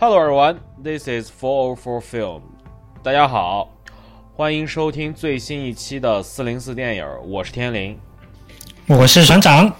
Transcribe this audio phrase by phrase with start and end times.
[0.00, 2.40] Hello everyone, this is Four Four Film。
[3.02, 3.68] 大家好，
[4.34, 7.98] 欢迎收听最新一期的四零四电影，我是天灵，
[8.86, 9.70] 我是船长。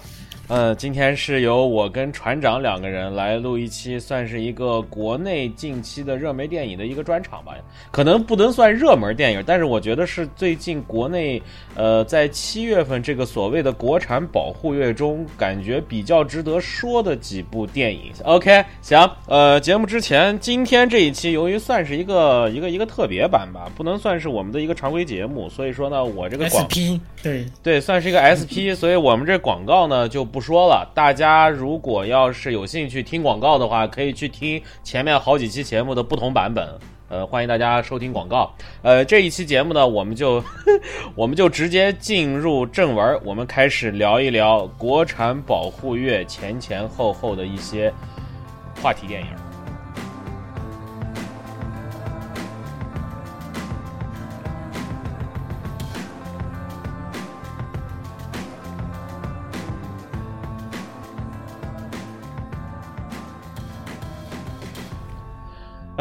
[0.47, 7.50] 呃，今天是由我跟船长两个人来录一期，算是一个国内近期的热门电影的一个专场吧。
[7.91, 11.41] 可能不能算热门电影，但是我觉得是最近国内，
[11.75, 18.11] 呃，在七月份这个所谓的国产保护月中，感觉比较值得说的几部电影。
[18.23, 30.89] OK，行，呃，节目之前，今天这一期由于算是一个一个一个特别版吧，不能算是我们的一个常规节目，所以说呢，我这个广 SP 对对，算是一个 SP，所以我们这广告呢就不说了。
[30.93, 36.67] 大家如果要是有兴趣听广告的话，可以去听前面好几期节目的不同版本。
[37.11, 38.49] 呃，欢迎大家收听广告。
[38.81, 40.41] 呃，这一期节目呢，我们就
[41.13, 47.93] 我们就直接进入正文，我们开始聊一聊国产保护月前前后后的一些
[48.81, 49.27] 话题电影。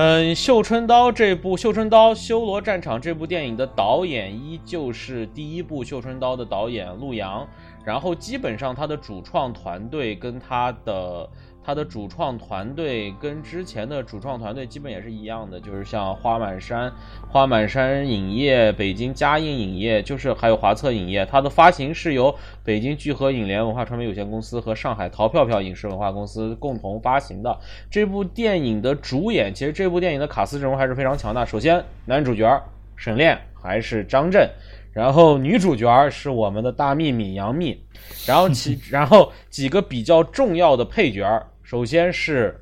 [0.03, 7.47] 嗯，《绣春刀》这部《绣春刀：修罗战场》这部电影的导演依旧是第一部《绣春刀》的导演陆阳，
[7.85, 11.29] 然后基本上他的主创团队跟他的。
[11.63, 16.93] 它的主创团队跟之前的主创团队基本也是一样的，就是像花满山、
[17.29, 21.25] 花满山影业、北京嘉映影业，就是还有华策影业。
[21.27, 27.59] 它的发行是由北京聚合影联文化传媒有限公司和上海淘票票影视文化公司共同发行的。
[27.91, 31.45] 这部电影的主演，其实这部电影的卡斯阵容还是非常强大。
[31.45, 32.63] 首先，男主角
[32.97, 34.49] 沈炼 还是张震，
[34.93, 37.79] 然后女主角是我们的大幂幂杨幂，
[38.27, 41.25] 然后其 然后几个比较重要的配角。
[41.63, 42.61] 首先是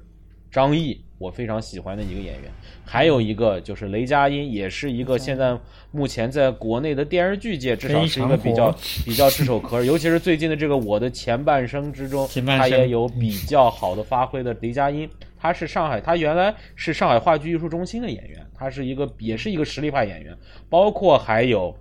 [0.50, 2.52] 张译，我非常喜欢的一个演员，
[2.84, 5.58] 还有一个就是雷佳音，也是一个现在
[5.90, 8.70] 目前在国内的电视剧界至少是一个比较
[9.06, 12.28] 比较炙手可热，尤其是最近的这个《我的前半生》之中，
[12.58, 20.36] 他也有比较好的发挥的雷佳音，他是上海，他原来是上海话剧艺术中心的演员，他是一个也是一个实力派演员，
[20.68, 21.74] 包括还有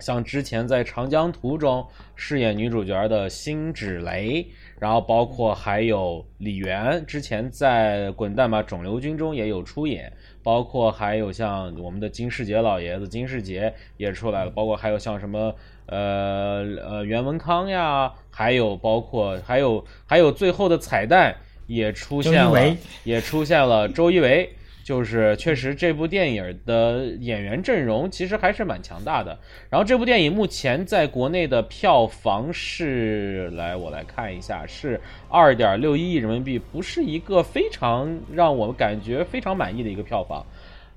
[0.00, 4.46] 像之前在《长江图》中饰演女主角的辛芷蕾。
[4.78, 10.12] 然后包括还有李媛，之前在《滚蛋吧，肿瘤君》中也有出演，
[10.42, 15.54] 包括还有像我们的金世杰老爷子金世杰也出来了，包括还有像什么
[15.86, 21.34] 呃呃袁文康呀，还有包括还有还有最后的彩蛋
[21.66, 24.55] 也出现了，也出现了周一围。
[24.86, 29.36] 就是确实，这部电影的演员阵容其实还是蛮强大的。
[29.68, 40.46] 然后这部电影目前在国内的票房是，来我来看一下，是二点六一亿人民币，不是一个非常让我感觉非常满意的一个票房。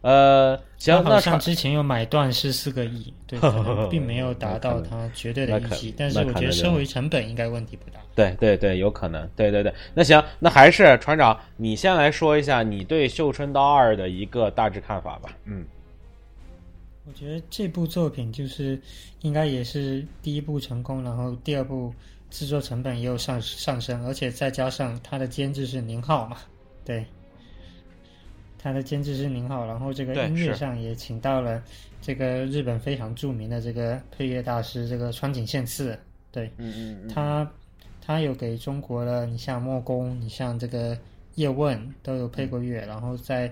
[0.01, 3.37] 呃，行，那像之前有买断是四个亿，对，
[3.91, 7.99] 并没有达到它绝对的预期，但是我觉得收回成本应该问题不大。
[8.15, 9.73] 对对对，有可能，对对对。
[9.93, 15.35] 那行，那还是船长，你先来说一下你对《绣春刀二》的一个大致看法吧。
[15.43, 15.65] 嗯，
[17.05, 18.79] 我觉得这部作品就是
[19.21, 21.93] 应该也是第一部成功，然后第二部
[22.29, 26.37] 制作成本也有上上升，而且再加上它的监制是宁浩嘛，
[26.85, 27.05] 对。
[28.61, 31.63] 他的监制是宁浩，然后这个音乐上也请到了
[32.01, 35.97] 这个日本非常著名的这个配乐大师，这个川井宪次。
[36.29, 37.49] 对，嗯嗯他
[38.05, 40.97] 他有给中国的，你像莫宫，你像这个
[41.35, 43.49] 叶问都有配过乐，然后在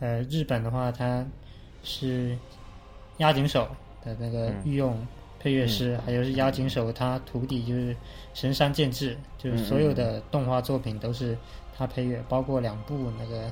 [0.00, 1.24] 呃日本的话，他
[1.84, 2.36] 是
[3.18, 3.68] 押井守
[4.04, 5.06] 的那个御用
[5.38, 7.96] 配乐师，还有是押井守他徒弟就是
[8.34, 11.38] 神山健治，就是所有的动画作品都是
[11.76, 13.48] 他配乐，包括两部那个。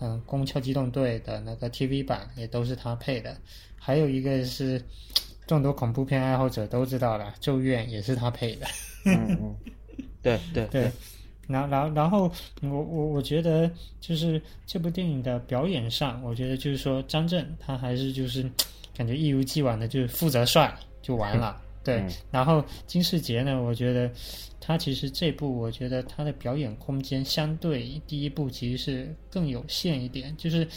[0.00, 3.36] 嗯，《宫壳机动队》的那个 TV 版也都是他配的，
[3.78, 4.82] 还有一个是
[5.46, 8.66] 众多恐怖片爱好者都知道的《咒怨》也是他配的。
[9.04, 9.56] 嗯嗯，
[10.22, 10.90] 对对对。
[11.46, 12.30] 然然然后
[12.62, 13.70] 我我我觉得
[14.00, 18.48] 就是这部电影的表演上，我觉得就是说张震他还是就是
[18.96, 21.60] 感觉一如既往的就是负责帅就完了。
[21.82, 24.10] 对，然后金世杰呢，我觉得
[24.60, 30.36] 他其实这部，我觉得他的表演空间相对第一部其实是更有限一点。
[30.36, 30.68] 就是，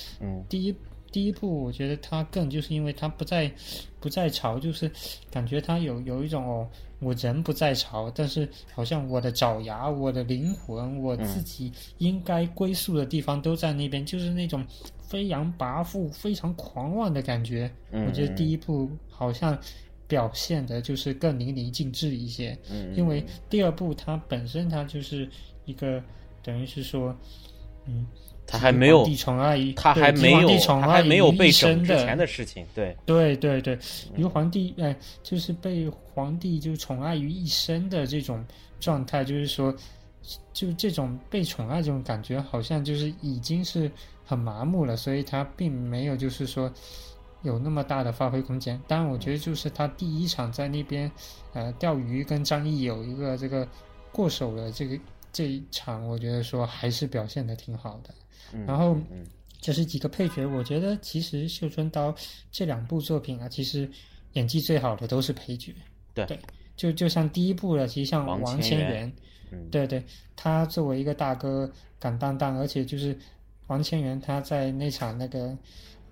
[0.47, 0.73] 第一
[1.11, 3.51] 第一部，我觉得他更就是因为他不在
[3.99, 4.89] 不在朝，就是
[5.29, 6.69] 感觉他有有一种哦，
[6.99, 14.65] 我人不在朝，但是好像我的爪牙、我的灵魂、我自己应该归宿的地方都在那边，就是那种
[15.01, 17.69] 飞扬跋扈、非常狂妄的感觉。
[17.91, 19.59] 我觉得第一部好像。
[20.13, 25.27] 表现的就是更淋漓尽致一些，嗯，因为第二部它本身它就是
[25.65, 25.99] 一个
[26.43, 27.17] 等于是说，
[27.87, 28.05] 嗯，
[28.45, 33.75] 他还没有帝宠爱于他还对没有帝宠他还没有被整整之前的事情，对，对对对，
[34.15, 38.45] 于皇帝哎、就是被皇帝就宠爱于一身的这种
[38.79, 39.75] 状态，就是说，
[40.53, 43.89] 就这种被宠爱这种感觉，好像就是已经是
[44.23, 46.71] 很麻木了，所以他并没有就是说
[47.43, 48.81] 有那么大的发挥空间。
[48.87, 51.09] 当然，我觉得就是他第一场在那边
[51.53, 53.67] 呃钓鱼跟张毅有一个这个
[54.11, 54.99] 过手的这个
[55.31, 58.13] 这一场，我觉得说还是表现的挺好的。
[58.53, 59.25] 嗯然后嗯
[59.59, 62.11] 就是几个配角，我觉得其实《绣春刀》
[62.51, 63.89] 这两部作品啊，其实
[64.33, 65.73] 演技最好的都是配角。
[66.13, 66.37] 对
[66.75, 69.13] 就就像第一部的，其实像王王千源千源，
[69.51, 70.03] 嗯，对对，
[70.35, 73.17] 他作为一个大哥敢担当，而且就是
[73.67, 75.57] 王千源他在那场那个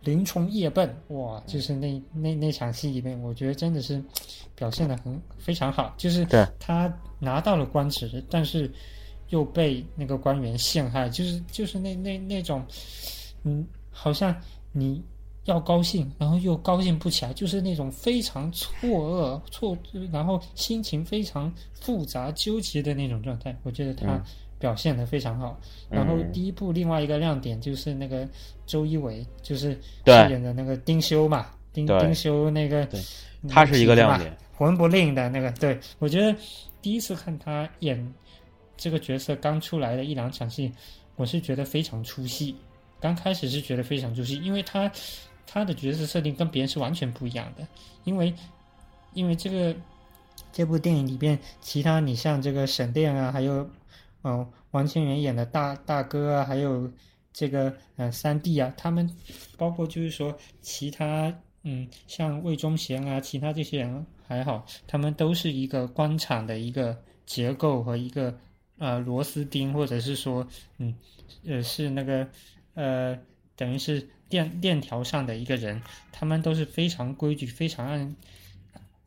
[0.04, 4.04] 林冲夜奔，哇，就是那那那场戏里面，我觉得真的是
[4.56, 6.26] 表现的很非常好，就是
[6.60, 8.72] 他拿到了官职，但是
[9.30, 12.66] 又被那个官员陷害，就是就是那那那种，
[13.44, 14.36] 嗯，好像
[14.72, 15.04] 你
[15.46, 19.78] 要高兴，然后又高兴不起来，就是那种非常错愕、错，
[20.12, 23.56] 然后心情非常复杂、纠结的那种状态。
[23.64, 24.24] 我觉得他嗯
[24.62, 25.60] 表现的非常好。
[25.90, 28.26] 然后嗯第一部另外一个亮点就是那个
[28.66, 32.88] 周一围，就是对饰演的那个丁修嘛，丁丁修那个
[33.50, 36.34] 他是一个亮点，魂不吝的那个，对我觉得
[36.82, 38.14] 第一次看他演
[38.78, 40.72] 这个角色刚出来的一两场戏，
[41.16, 42.56] 我是觉得非常出戏。
[43.00, 44.90] 刚开始是觉得非常出戏，因为他
[45.48, 47.68] 他的角色设定跟别人是完全不一样的。
[48.04, 48.32] 因为
[49.14, 49.76] 因为这个
[50.54, 53.68] 这部电影里边，其他你像这个沈殿啊，还有
[54.22, 56.92] 呃王千源演的大大哥啊，还有
[57.34, 59.10] 这个呃三弟啊，他们
[59.58, 61.34] 包括就是说其他
[61.64, 68.38] 嗯像魏忠贤啊，其他这些人还好，他们都是一个官场的一个结构和一个
[68.78, 70.46] 呃螺丝钉，或者是说
[70.78, 70.96] 嗯
[71.46, 72.28] 呃是那个
[72.74, 73.18] 呃
[73.56, 75.82] 等于是链链条上的一个人，
[76.12, 78.16] 他们都是非常规矩，非常按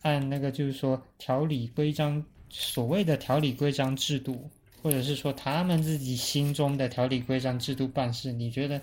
[0.02, 4.50] 按那个就是说条理规章，所谓的条理规章制度，
[4.84, 8.78] 或者是说他们自己心中的条理规章制度办事，你觉得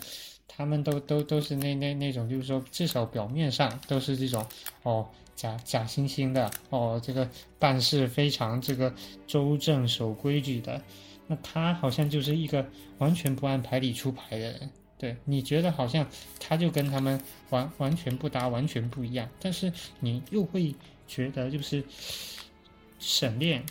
[0.47, 4.43] 他们都都都是那那那种，就是说至少表面上都是这种
[4.81, 8.91] 哦假假惺惺的哦，这个办事非常这个
[9.27, 10.81] 周正守规矩的，
[11.27, 14.71] 那他好像就是一个完全不按牌理出牌的人。
[14.97, 16.07] 对，你觉得好像
[16.39, 17.21] 他就跟他们
[17.51, 20.73] 完完全不搭，完全不一样，但是你又会
[21.07, 21.83] 觉得就是
[22.97, 23.63] 沈炼，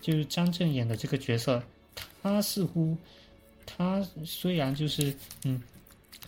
[0.00, 1.62] 就是张震演的这个角色，
[2.22, 2.96] 他似乎
[3.66, 5.14] 他虽然就是
[5.44, 5.62] 嗯，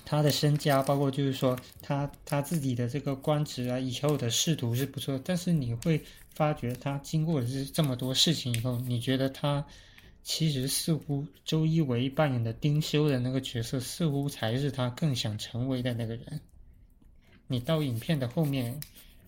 [0.04, 6.00] 他的身家，包括就是说他他自己的这个官职啊，以后的仕途是不错，但是你会
[6.34, 9.64] 发觉他经过这这么多事情以后，你觉得他
[10.22, 16.40] 其实似乎周一围扮演的丁修的那个角色，似乎才是他更想成为的那个人。
[17.46, 18.78] 你到影片的后面，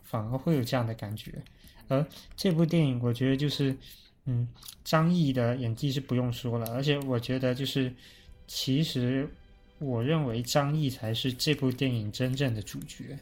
[0.03, 1.33] 反而会有这样的感觉。
[1.89, 2.07] 而
[2.37, 3.77] 这部电影，我觉得就是，
[4.27, 4.47] 嗯，
[4.85, 7.93] 张译的演技是不用说了，而且我觉得就是，
[8.47, 9.29] 其实
[9.81, 13.19] 我认为张译才是这部电影真正的主角。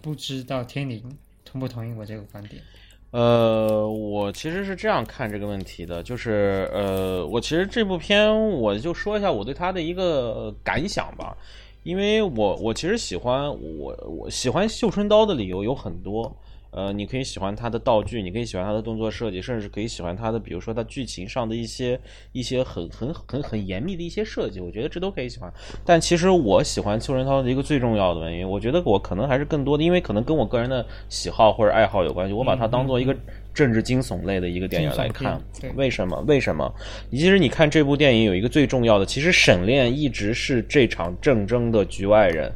[0.00, 1.02] 不知道天灵
[1.44, 2.62] 同不同意我这个观点？
[3.10, 11.36] 呃，我其实是这样看这个问题的，就是呃，我其实这部片我就说一下我对他的一个感想吧，
[11.82, 16.34] 因为我我其实喜欢我我喜欢绣春刀的理由有很多。
[16.70, 21.98] 呃，你可以喜欢它的道具，你可以喜欢它的动作设计，甚至可以喜欢它的，比如说它剧情上的一些
[22.32, 25.50] 一些很很很很严密的一些设计，我觉得这都可以喜欢。
[25.84, 33.16] 但其实我喜欢邱仁涛的一个最重要的原因，我觉得我可能还是更多的，因为可能跟我个人的喜好或者爱好有关系，我把它当做一个
[33.54, 35.40] 政治惊悚类的一个电影来看。
[35.58, 36.22] 对，为什么？
[36.26, 36.70] 为什么？
[37.10, 42.52] 其实你看这部电影有一个最重要的，其实沈炼一直是这场战争的局外人。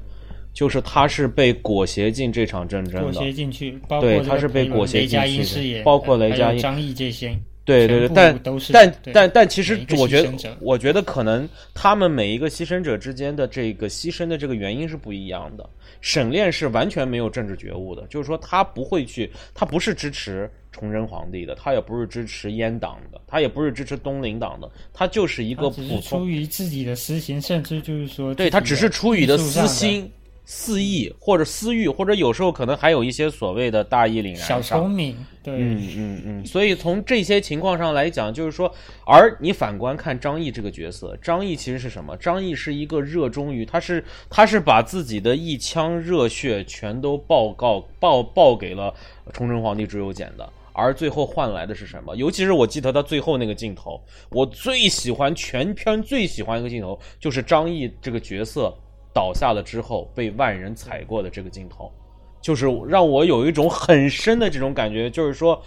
[0.52, 8.40] 就是他是被裹挟进这场战争的裹的，挟进去，包括对他是被裹挟进去包括雷佳音张译这些，对对对，但
[8.72, 15.68] 但但但其实我觉得我觉得可能他们每一个牺牲者之间的这个牺牲的这个原因是不一样的。
[16.00, 30.10] 沈炼是完全没有政治觉悟的，就是说他不会去，他不是支持崇祯皇帝的，他也不是支持阉党的，他也不是支持东林党的，他就是一个他只普通，是出于自己的私心，甚至就是说，对他只是出于的私心。
[30.44, 38.72] 私意或者私欲，或者有时候可能还有一些所谓的大义凛然小上聪明，对，嗯嗯嗯，所以从这些情况上来讲，就是说，
[39.06, 42.16] 而你反观看张译这个角色，张译其实是什么？
[42.16, 48.92] 张译是一个热衷于，他是他是把自己的一腔热血全都报告报报给了
[49.32, 50.48] 崇祯皇帝朱由检的。
[50.74, 52.16] 而最后换来的是什么？
[52.16, 58.74] 尤其是我记得他最后那个镜头，我最喜欢全片最喜欢一个镜头，就是张译这个角色
[59.12, 61.92] 倒下了之后被万人踩过的这个镜头，
[62.40, 65.62] 就是让我有一种很深的这种感觉，就是说，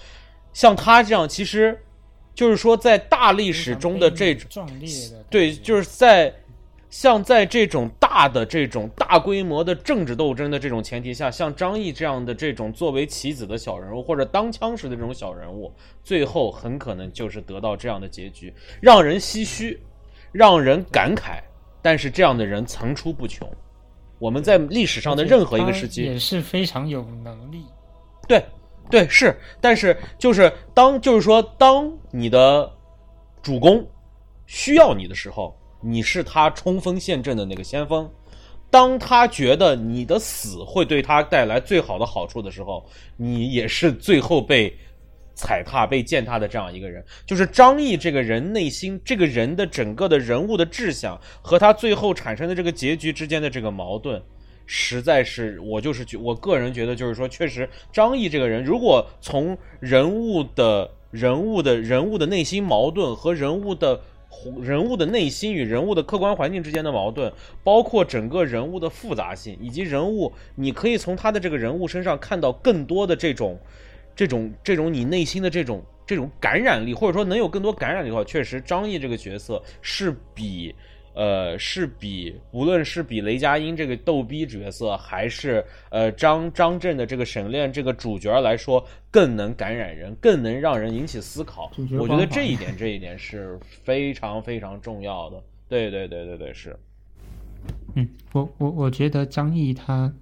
[0.54, 1.80] 像他这样，其实
[2.34, 6.34] 就是说在大历史中的这种壮烈的，对，就是在
[6.90, 15.72] 像在这种大的这种大规模的政治斗争的这种前提下，像张毅这样的这种作为棋子的小人物，或者当枪使的这种小人物，
[16.04, 19.80] 最后很可能就是得到这样的结局，让人唏嘘，
[20.32, 21.40] 让人感慨。
[21.86, 23.48] 但是这样的人层出不穷，
[24.18, 27.64] 我们在历史上的任何一个时期也是非常有能力。
[28.28, 28.44] 对，
[28.90, 32.68] 对，是，但是就是当就是说，当你的
[33.44, 33.88] 主公
[34.48, 38.08] 需要你的时候，你是他冲锋陷阵的那个先锋；
[38.72, 42.84] 当他觉得你的死会对他带来最好的好处的时候，
[43.16, 44.76] 你也是最后被
[45.36, 47.04] 踩踏、被践踏的这样一个人。
[47.26, 54.22] 就是张译这个人内心，这个人的整个的人物的志向和他最后产生的这个结局之间的这个矛盾。
[54.68, 64.02] 实在是，我就是觉，我个人觉得，就是说，确实，张译这个人，如果从人物的人物的人物的内心矛盾和人物的
[64.60, 67.32] 人物的内心与人物的客观环境之间的矛盾，
[67.64, 73.60] 包括整个人物的复杂性，以及人物，你可以从他的这个人物身上看到更多的这种、
[74.16, 80.74] 这种、这种你内心的这种这种感染力，或者说能有更多感染力的话，确实，张译这个角色是比。
[81.18, 91.72] 呃，是比无论是比雷佳音这个逗逼角色，还是呃张张震的这个沈炼这个主角来说，更能感染人，更能让人引起思考。
[91.98, 95.42] 我觉得这一点，这一点是非常非常重要的。
[95.70, 96.78] 对对对对对，是。
[97.96, 100.14] 嗯，我我我觉得张译他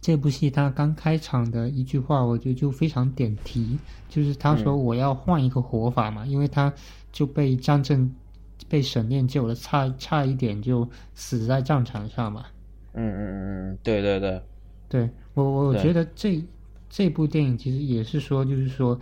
[0.00, 3.78] 这部戏他刚开场的一句话，我觉得就非常点题，
[4.08, 6.72] 就是他说我要换一个活法嘛，因为他
[7.12, 8.14] 就被张震。
[8.68, 12.44] 被沈炼救了，差差一点就死在战场上嘛。
[12.92, 14.40] 嗯嗯嗯嗯，对对对，
[14.88, 16.40] 对我我觉得这
[16.88, 18.96] 这部电影其实也是说，就是说，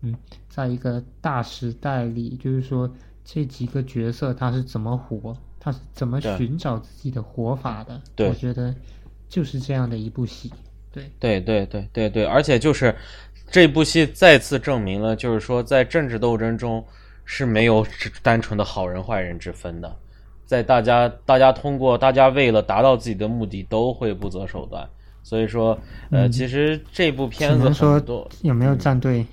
[0.00, 0.14] 嗯，
[0.48, 2.90] 在一个大时代里，就是说
[3.22, 8.00] 这几个角色他是怎么活，他是怎么寻找自己的活法的。
[8.16, 8.74] 对，我觉得
[9.30, 10.52] 就是这样的一部戏。
[10.92, 12.94] 对对对对对对，而且就是
[13.50, 16.84] 这部戏再次证明了，就是说在政治斗争中。
[17.32, 17.86] 是没有
[18.22, 19.96] 单纯的好人坏人之分的，
[20.46, 24.84] 在大家大家通过大家为了达到自己的目的都会不择手段，
[25.22, 25.78] 所以说
[26.10, 29.24] 呃其实这部片子很多有没有站队？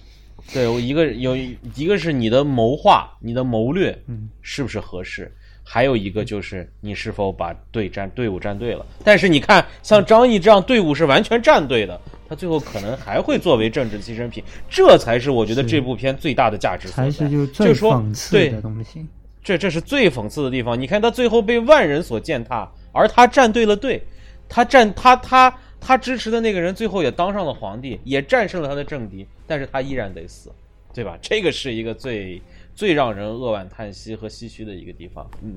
[0.54, 5.36] 对，我一个有一个是你的谋划，你的谋略，嗯，是不是合适？
[5.70, 8.86] 还有一个就是你是否把队站队伍站对了？
[9.04, 12.00] 但是你看像张译这样队伍是完全站对的。
[12.30, 17.28] 他最后可能还会作为政治牺牲品，这才是我觉得这部片最大的价值所在。
[17.28, 19.06] 就是说，对的东西，
[19.44, 20.80] 这这是最讽刺的地方。
[20.80, 24.02] 你看他最后被万人所践踏，而他站对了队，
[24.50, 30.50] 他站他他他支持的那个人最后也当上了皇帝，也战胜了他的政敌，但是他依然得死，
[30.94, 31.18] 对吧？
[31.22, 32.42] 这个是一个最
[32.78, 35.28] 最让人扼腕叹息和唏嘘的一个地方。
[35.42, 35.50] 嗯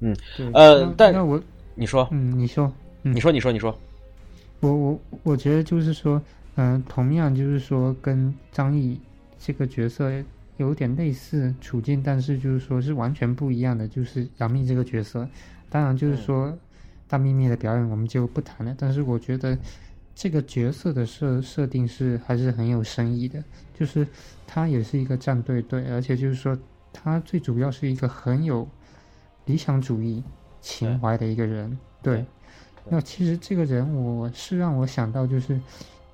[0.00, 1.42] 嗯嗯呃，但那我
[1.74, 3.74] 你说，嗯，你说，你说，你说，你说。
[4.60, 6.20] 我我我觉得就是说，
[6.56, 9.00] 嗯，同样就是说跟张译
[9.38, 10.12] 这个角色
[10.58, 13.88] 有点类似处境，但是就是说是完全不一样的。
[13.88, 15.26] 就是杨幂这个角色，
[15.70, 16.54] 当然就是说
[17.08, 18.76] 大幂幂的表演我们就不谈了。
[18.78, 19.56] 但是我觉得
[20.14, 23.42] 这个角色的设设定是还是很有深意的，
[23.74, 24.06] 就是
[24.46, 26.58] 他也是一个战队队，而且就是说
[26.92, 28.68] 他最主要是一个很有
[29.46, 30.22] 理想主义
[30.60, 32.24] 情怀的一个人，对。
[32.88, 35.60] 那其实这个人，我是让我想到，就是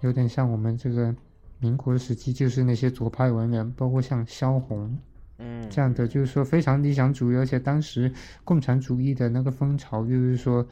[0.01, 1.15] 有点像我们这个
[1.59, 4.99] 民国时期，就是那些左派文人，包括像萧红，
[5.39, 8.13] 嗯，这样的，就是说非常理想主义，而且当时
[8.45, 10.67] 共产主义的那个风潮，就是说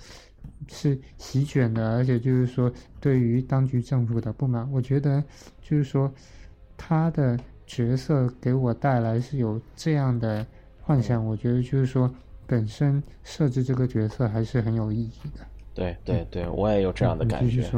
[0.68, 5.22] 是席卷的，而且就是说对于当局政府的不满，我觉得
[5.60, 6.12] 就是说
[6.76, 10.46] 他的角色给我带来是有这样的
[10.80, 12.12] 幻想，我觉得就是说
[12.46, 15.44] 本身设置这个角色还是很有意义的。
[15.74, 17.68] 对对对，我也有这样的感觉。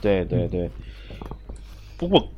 [0.00, 0.70] 对对对，
[1.96, 2.28] 不过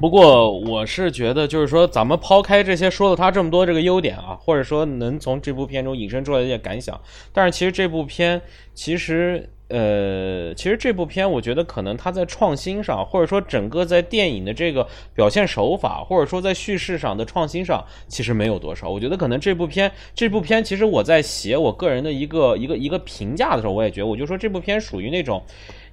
[0.00, 7.00] 不过，我是觉得，就是说，咱们抛开这些，说了他这么多这个优点啊，或者说能从这部片中引申出来一些感想。
[7.32, 8.42] 但是，其实这部片，
[8.74, 18.88] 其实呃，其实这部片我觉得可能它在创新上，或者说整个在电影的这个表现手法，或者说在叙事上的创新上，其实没有多少。
[18.88, 25.42] 我觉得可能这部片，这部片其实我在写我个人的一个一个一个评价的时候，我也觉得，我就说这部片属于那种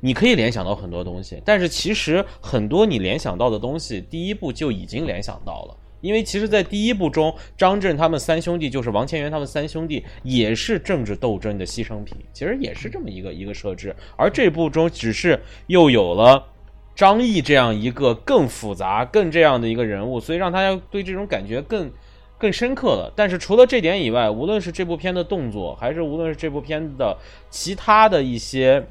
[0.01, 5.75] 你可以联想到很多东西，但是其实很多你联想到的东西，第一部就已经联想到了。
[6.03, 13.95] 因为其实，在第一部中，张震他们三兄弟，就是王千源他们三兄弟，也是政治斗争的牺牲品，其实也是这么一个一个设置。
[14.17, 16.45] 而这部中，只是又有了
[16.93, 21.89] 张译这样一个更复杂、更这样的一个人物，所以让大家对这种感觉更
[22.37, 23.13] 更深刻了。
[23.15, 27.17] 但是除了这点以外，无论是这部片的动作，还是无论是这部片的
[27.49, 28.85] 其他的一些。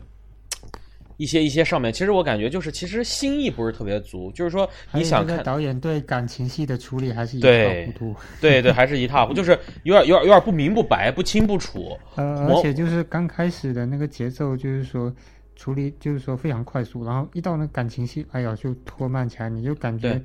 [1.16, 7.48] 一些一些上面，其实我感觉就是其实心意不是特别足，就是说你想看导演对感情戏的处理还是一塌
[7.86, 11.96] 糊涂，对对，还是一塌糊涂，就是有点有点有点不明不白、不清不楚。
[12.16, 15.14] 呃，而且就是刚开始的那个节奏，就是说
[15.54, 20.20] 处理就是说非常快速，然后一到那感情戏，哎呀就拖慢起来，你就感觉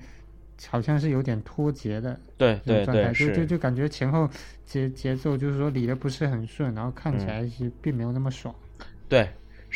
[0.68, 4.28] 好像是有点脱节的，对对对，就就就感觉前后
[4.66, 8.56] 节节奏就是说理的不是很顺，然后看起来是并没有那么爽，
[9.08, 9.30] 对。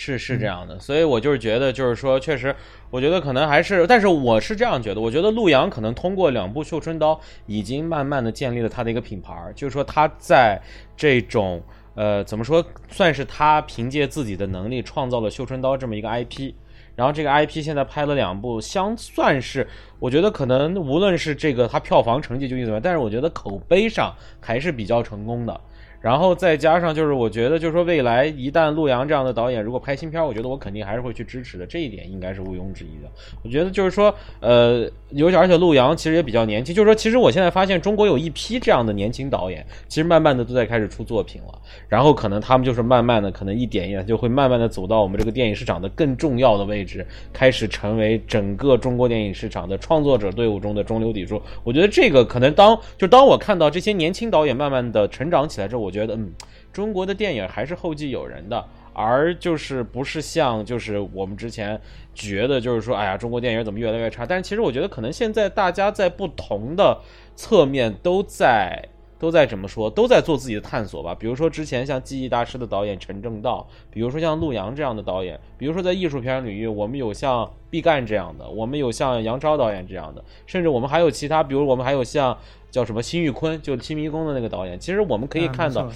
[0.04, 2.56] 是是这样的，所以我就是觉得，就是说，确实，
[2.90, 7.14] 我觉得可能还是，但是我是这样觉得，我觉得陆阳可能通过两部《绣春刀》，
[7.46, 10.60] 已经慢慢的建立了他的一个品牌，就是说他在
[10.98, 11.62] 这种
[11.94, 16.52] 呃怎么说，算是他凭借自己的能力创造了《绣春刀》这么一个 IP，
[16.96, 19.68] 然后这个 IP 现在拍了两部，相算是
[20.00, 25.62] 我觉得可能无论是这个他票房成绩究竟怎么样，但是我觉得口碑上还是比较成功的。
[26.02, 33.10] 然后再加上就是，我觉得就是说，未来一旦陆阳这样的导演如果拍新片，我觉得我肯定还是会去支持的，这一点应该是毋庸置疑的。
[33.44, 41.62] 我觉得就是说，呃，尤其而且陆阳其实也比较年轻，就是说，其实我现在发现中国有一批这样的年轻导演，其实慢慢的都在开始出作品了。
[41.88, 51.40] 然后可能他们就是慢慢的，可能一点一点就会慢慢的走到我们这个电影市场的更重要的位置，开始成为整个中国电影市场的创作者队伍中的中流砥柱。
[51.64, 55.91] 我觉得这个可能当就当我看到这些年轻导演慢慢的成长起来之后，我。
[55.92, 56.32] 觉得，嗯，
[56.74, 61.80] 中国的电影还是后继有人的，而就是不是像就是我们之前
[62.16, 64.26] 觉得，就是说，哎呀，中国电影怎么越来越差？
[64.26, 67.02] 但是其实我觉得，可能现在大家在不同的
[67.36, 68.88] 侧面都在。
[69.22, 69.88] 都在怎么说？
[69.88, 71.14] 都在做自己的探索吧。
[71.14, 82.36] 比如说之前像记忆大师的导演陈正道，比如说像陆阳这样的导演，比如说在艺术片领域，我们有像毕赣这样的，我们有像杨超导演这样的，甚至我们还有其他，比如我们还有像
[82.72, 84.80] 叫什么辛玉坤，就《七迷宫》的那个导演。
[84.80, 85.92] 其实我们可以看到，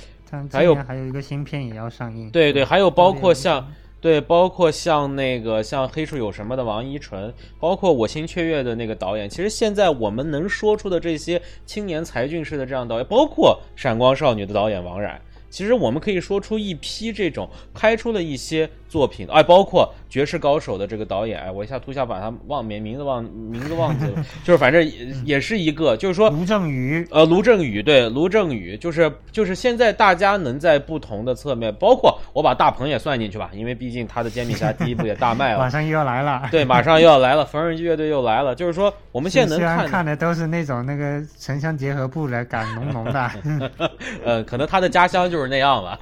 [0.52, 2.30] 还有还有一个新片也要上映。
[2.30, 3.68] 对对，还有包括像。
[4.02, 15.20] 对，包括像那个像黑处有什么的王一淳，包括我心雀跃的那个导演，其实现在我们能说出的这些青年才俊式的这样导演，包括闪光少女的导演王冉。
[15.56, 24.92] 其实我们可以说出一批这种拍出了一些作品，哎，包括《绝世高手》的这个导演，哎，我一下突下把他忘名名字忘名字忘记了， 就是反正也
[25.24, 43.32] 也是一个，就是说卢正雨，呃，卢正雨，对，卢正雨，就是就是现在大家能在不同的侧面，包括我把大鹏也算进去吧，因为毕竟他的《煎饼侠》第一部也大卖了，马上又要来了， 对，马上又要来了，缝纫机乐队又来了，就是说我们现在能看看的都是那种那个城乡结合部的感浓浓的，
[44.26, 45.45] 呃，可能他的家乡就是。
[45.48, 46.00] 那样了，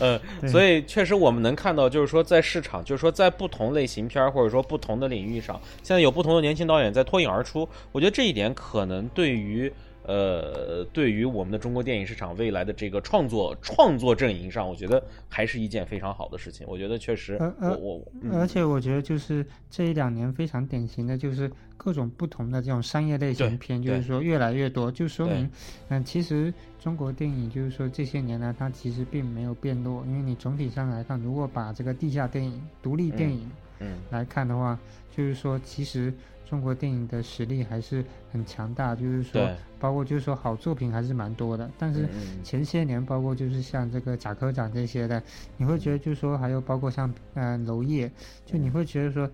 [0.00, 7.68] 嗯，所以确实我们能看到，就是说在市场，就是说在不同类型片或者说不同的领域上，现在有不同的年轻导演在脱颖而出。
[7.92, 9.72] 我觉得这一点可能对于。
[10.04, 16.66] 呃，对于我们的中国电影市场未来的这个创作创作阵营上，我觉得还是一件非常好的事情。
[16.66, 18.02] 我觉得确实，我我
[18.32, 25.50] 而且我觉得就是这一两年非常典型的就是各种不同的这种商业类型片，就是说越来越多，就说明
[25.90, 34.78] 嗯，其实中国电影就是说这些年来它其实并没有变弱，因为你总体上来看，如果把这个地下电影、独立电影嗯来看的话，
[35.10, 36.12] 就是说其实。
[36.48, 39.46] 中国电影的实力还是很强大，就是说，
[39.78, 41.70] 包括就是说好作品还是蛮多的。
[41.78, 42.08] 但是
[42.42, 45.22] 前些年，包括就是像这个贾科长这些的，
[45.58, 48.10] 你会觉得就是说，还有包括像嗯娄烨，
[48.46, 49.30] 就你会觉得说，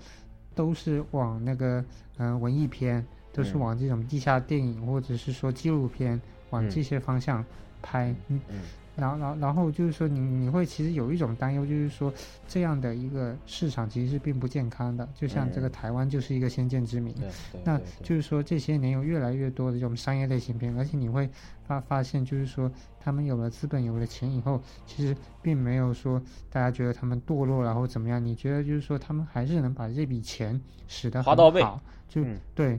[0.56, 1.84] 都是往那个
[2.16, 6.20] 嗯文艺片，都是往这种地下电影或者是说纪录片
[6.54, 7.44] 往这些方向
[7.82, 8.14] 拍。
[8.28, 8.40] 嗯。
[8.96, 12.14] 然后，然后，然后就是说，你你会其实有一种担忧，就是说，
[12.46, 15.08] 这样的一个市场其实是并不健康的。
[15.16, 17.12] 就像这个台湾就是一个先见之明，
[17.64, 21.28] 那就是说这些年有越来越多的这种商业类型片，而且你会
[21.66, 28.24] 发发现，就是说他们有了资本、有了钱以后，其实并没有说大家觉得他们堕落然后怎么样。
[28.24, 31.24] 你觉得就是说他们还是能把这笔钱使得很
[31.64, 32.22] 好，就
[32.54, 32.78] 对，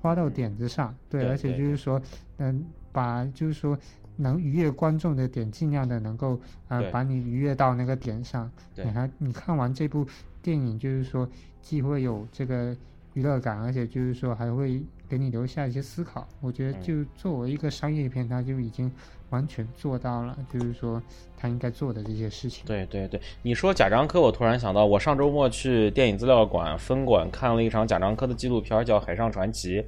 [0.00, 2.00] 花到点子上，对，而且就是说，
[2.38, 3.78] 嗯，把就是说。
[4.18, 8.50] 能愉悦观众的点，尽量的能够呃把你愉悦到那个点上。
[8.74, 10.06] 你还你看完这部
[10.40, 11.28] 电影，就是说
[11.60, 12.74] 既会有这个
[13.12, 16.26] 娱乐感，而且就是说还会给你留下一些思考。
[16.40, 18.90] 我觉得就作为一个商业片，它就已经
[19.36, 21.02] 完全做到了，就是说。
[21.38, 22.64] 他应该做的这些事情。
[22.66, 29.82] 对对对，你说贾樟柯，我突然想到，我上周末去电影资料馆分馆看了一场贾樟柯的纪录片，叫《海上传奇》。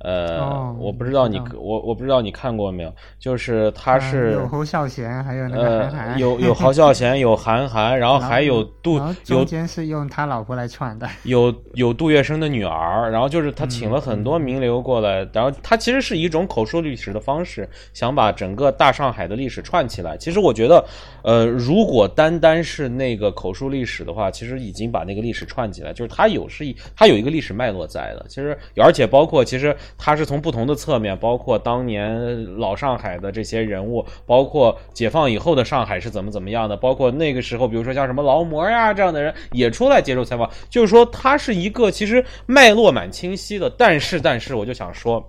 [0.00, 2.90] 呃，我不知道你我我不知道你看过没有？
[3.18, 11.06] 就是他是有侯孝贤，还有那个韩寒，有有侯孝贤，有韩寒，然后 还有杜，中间是用他老婆来串的。
[11.24, 20.16] 有有杜月笙的女儿，然后就是他请了很多名流过来，然后他其实是一种口述历史的方式，想把整个大上海的历史串起来。
[20.16, 20.82] 其实我觉得。
[21.24, 28.26] 呃，如果单单是那个口述历史的话，其实已经把那个历史串起来，就是它有是一，它有一个历史脉络在的。
[28.28, 43.70] 其实，而且包括，其实它是从不同的侧面，包括当年老上海的这些人物，包括解放以后的上海是怎么怎么样的，包括那个时候，比如说像什么劳模呀这样的人也出来接受采访，就是说它是一个其实脉络蛮清晰的。
[43.70, 45.26] 但是，但是我就想说。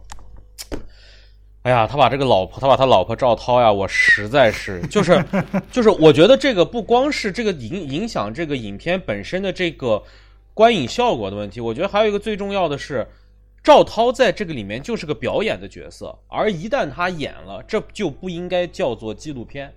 [1.65, 5.25] 哎呀，他把这个老婆，他把他老婆赵涛呀，我实在是 就是，
[5.71, 10.03] 就是我觉得这个不光是这个影影响这个影片本身的这个
[10.53, 13.07] 观影效果的问题，我觉得还有一个最重要的是，
[13.63, 19.73] 赵涛在这个里面就是个表演的角色，而一旦他演了，这就不应该叫做纪录片。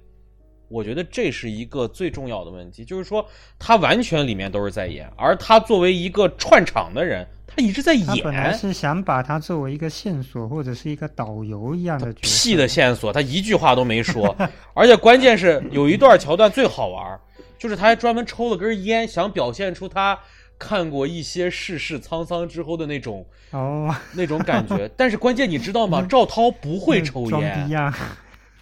[0.68, 3.27] 我觉得这是一个最重要的问题，就是说
[3.59, 7.27] 他完全里面都是在演，而他作为一个串场的人。
[7.49, 14.37] 他一直在演，他本来是想把他作为一个线索或者是一个导游一样的屁的线索，他一句话都没说，
[14.75, 17.19] 而且关键是有一段桥段最好玩，
[17.59, 20.19] 就是他还专门抽了根烟，想表现出他
[20.59, 24.89] 看过一些世事沧桑之后的那种哦那种感觉。
[24.97, 26.07] 但是关键你知道吗？
[26.09, 27.93] 赵涛不会抽烟，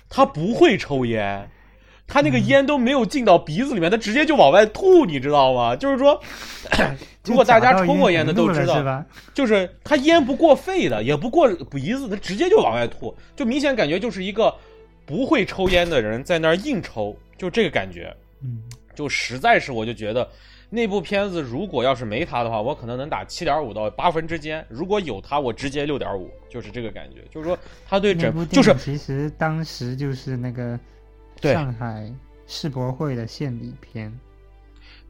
[0.09, 1.51] 他不会抽烟。
[2.09, 5.75] 他那个烟都没有进到鼻子里面，他直接就往外吐，你知道吗？
[5.75, 6.21] 就是说，
[7.27, 14.55] 如果大家抽过烟的都知道，就是他烟不过肺的，也不过鼻子，他直接就往外吐，就明显感觉就是一个
[15.05, 18.15] 不会抽烟的人在那儿硬抽，就这个感觉。
[18.41, 18.63] 嗯，
[18.95, 20.29] 就实在是，我就觉得
[20.71, 27.19] 那部片子如果要是没他的话，我可能能打七点五到八分之间；如果有他，我直接六点五，就是这个感觉。
[27.33, 30.79] 就是说，他对整就是其实当时就是那个。
[31.43, 32.13] 上海
[32.47, 34.13] 世博会的献礼片，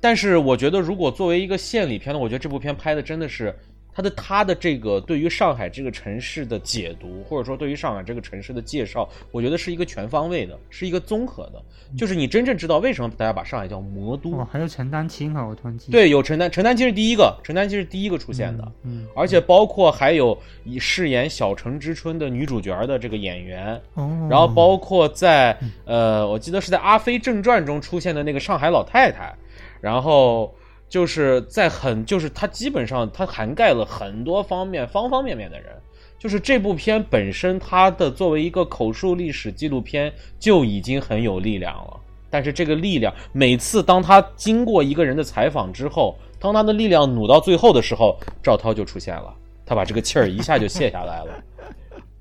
[0.00, 3.54] 但是我觉得，如果作为一个献礼片呢，我觉得这部片拍的真的是。
[3.96, 11.62] 他的他的这个对于上海这个城市的解读，或者说对于上海这个城市的介绍，我觉得是一个全方位的，是一个综合的。
[11.96, 14.36] 就是你真正知道为什么大家把上海叫魔都。
[14.36, 15.90] 哦，还有陈丹青啊，我突然记。
[15.90, 18.72] 对，有陈丹，陈丹青是第一个，陈丹青是第一个出现的。
[18.82, 19.06] 嗯。
[19.16, 23.80] 而且包括还有以饰演小城之春的女主角的这个演员。
[23.94, 24.28] 哦。
[24.30, 29.34] 然后包括在呃，我记得是在《阿飞正传》中出现的那个上海老太太，
[29.80, 30.54] 然后。
[30.88, 35.70] 就是在很，就是它基本上它涵盖了很多方面、方方面面的人。
[36.18, 42.00] 就是这部片本身，它的作为一个口述历史纪录片就已经很有力量了。
[42.30, 49.32] 但是这个力量，每次当他经过一个人的采访之后，当他的力量努到最后的时候，赵涛就出现了，
[49.64, 51.42] 他把这个气儿一下就泄下来了。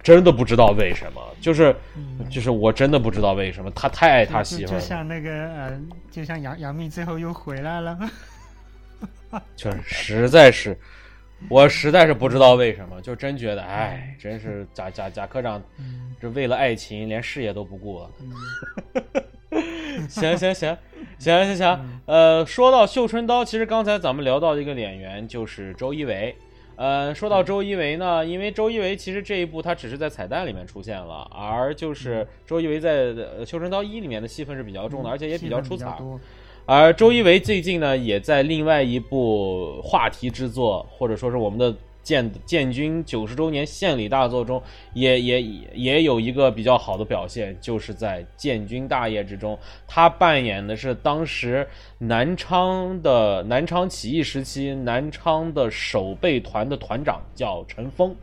[0.04, 1.76] 真的不知道为什么，就是，
[2.30, 4.80] 就是我真的不知道为什么，他太爱他媳妇儿。
[4.80, 7.98] 就像那个，呃，就像杨杨幂最后又回来了。
[9.56, 10.78] 就是实在是，
[11.50, 15.62] 我实在是不知道为什么，就真觉得，哎，真是贾贾贾科长，
[16.20, 18.10] 这为了爱情连事业都不顾 了。
[20.10, 20.78] 行行行
[21.18, 26.36] 行行行，呃，说到绣春刀，其实刚才咱们聊到的一个演员就是周一围。
[26.76, 33.06] 呃，说到周一围呢，因为周一围其实这一部他只是在彩蛋里面出现了，而就是周一围在
[33.46, 35.98] 《绣春刀一》里面的戏份是比较重的，而且也比较出彩。
[36.68, 44.60] 而周一围最近呢，也在另外一部话题之作，或者说是我们的建建军九十周年献礼大作中，
[44.94, 45.42] 也也
[45.76, 49.56] 也有一个比较好的表现，就是在建军大业之中，
[49.88, 51.68] 他扮演的是当时
[52.00, 58.16] 南昌的南昌起义时期南昌的守备团的团长，叫陈峰，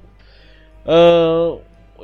[0.84, 1.56] 呃。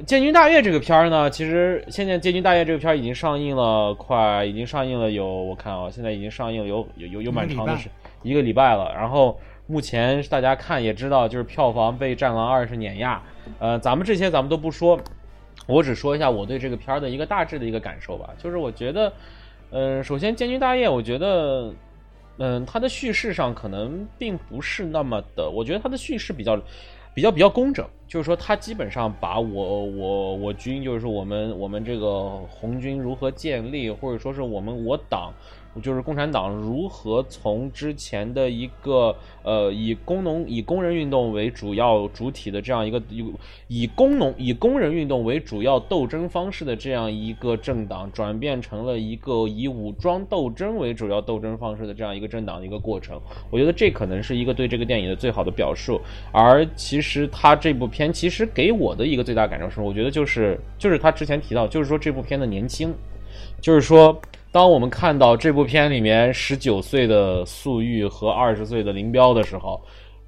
[0.06, 7.88] 建军大业这个片儿呢，其实现在建军大业这个片儿已经上映了，快已经上映了有我看啊，现在已经上映了有有有有蛮长的时
[8.22, 8.92] 一个礼拜了。
[8.94, 13.20] 然后目前大家看也知道，就是票房被《战狼二》是碾压。
[13.58, 14.98] 呃，咱们这些咱们都不说，
[15.66, 18.30] 我只说一下我对这个片儿的一个大致的一个感受吧。
[18.38, 19.12] 就是我觉得，
[19.70, 21.72] 嗯，首先建军大业，我觉得，
[22.38, 26.60] 嗯，它的叙事上可能并不是那么的，我觉得它的叙事比较。
[27.18, 35.34] 比较比较工整，就是说他基本上把我我我军，就是说我们我们这个红军如何建立，或者说是我们我党。
[35.80, 43.32] 就是共产党如何从之前的一个呃以工农以工人运动为主要主体的这样一个以
[43.68, 53.20] 以工农以工人运动为主要斗争方式的这样一个政党，转变成了一个以武装斗争为主要斗争方式的这样一个政党的一个过程。
[53.50, 56.00] 我觉得这可能是一个对这个电影的最好的表述。
[56.32, 62.94] 而其实他这部片其实给我的一个最大感受是，我觉得就是就是他之前提到，就是说这部片的年轻，
[63.60, 64.20] 就是说。
[64.58, 69.80] 当我们看到这部片里面十九岁的粟裕和二十岁的林彪的时候，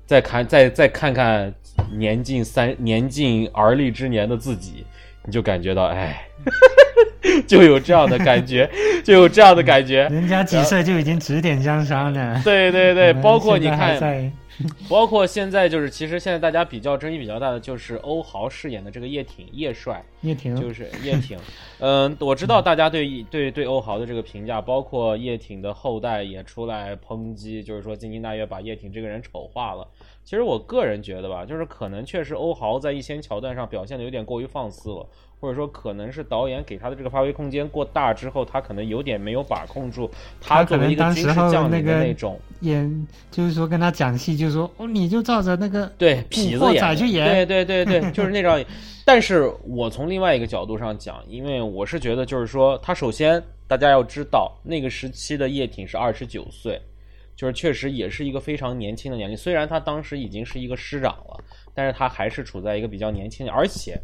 [0.06, 1.52] 再看再再看看
[1.98, 4.86] 年近三年近而立之年的自己，
[5.24, 6.29] 你就感觉到，哎，
[7.46, 8.68] 就有这样的感觉，
[9.04, 10.08] 就有这样的感觉。
[10.10, 12.40] 人家几岁就已经指点江山了。
[12.44, 14.32] 对对对，包括你看。
[14.90, 21.38] 包括现在就是，其实现在大家比较争议比较大的就是欧豪饰演的这个叶挺叶帅，叶挺就是叶挺。
[21.78, 29.88] 嗯，我知道大家对对对欧豪的这个评价，包括叶挺的后代也出来抨击，就是说京津大悦把叶挺这个人丑化了。
[30.24, 35.08] 其实我个人觉得吧，就是可能确实欧豪在一些桥段上表现的有点过于放肆了。
[35.40, 40.10] 或者说，可能是导演给他的这个发挥空间过大之后，他可能有点没有把控住。
[40.38, 48.62] 他作为一个军事将领的那种演，就是说跟他讲戏，就是说哦，你就照着那个对痞子演去演，对对对对， 就是那种。
[49.06, 56.80] 但是我从另外一个角度上讲，因为我是觉得，就是说，他首先大家要知道，那个时期的叶挺是二十九岁，
[57.34, 59.36] 就是确实也是一个非常年轻的年龄。
[59.36, 61.42] 虽然他当时已经是一个师长了，
[61.74, 63.98] 但是他还是处在一个比较年轻的，而且。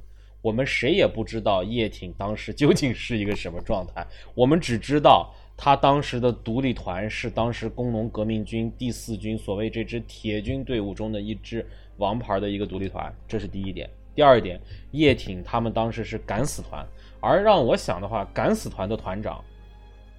[0.46, 13.90] 我们谁也不知道叶挺当时究竟是一个什么状态，我们只知道他当时的独立团是当时工农革命军第四军所谓这支铁军队伍中的一支王牌的一个独立团，这是第一点。
[14.14, 14.60] 第二点，
[14.92, 16.86] 叶挺他们当时是敢死团，
[17.20, 19.44] 而让我想的话，敢死团的团长。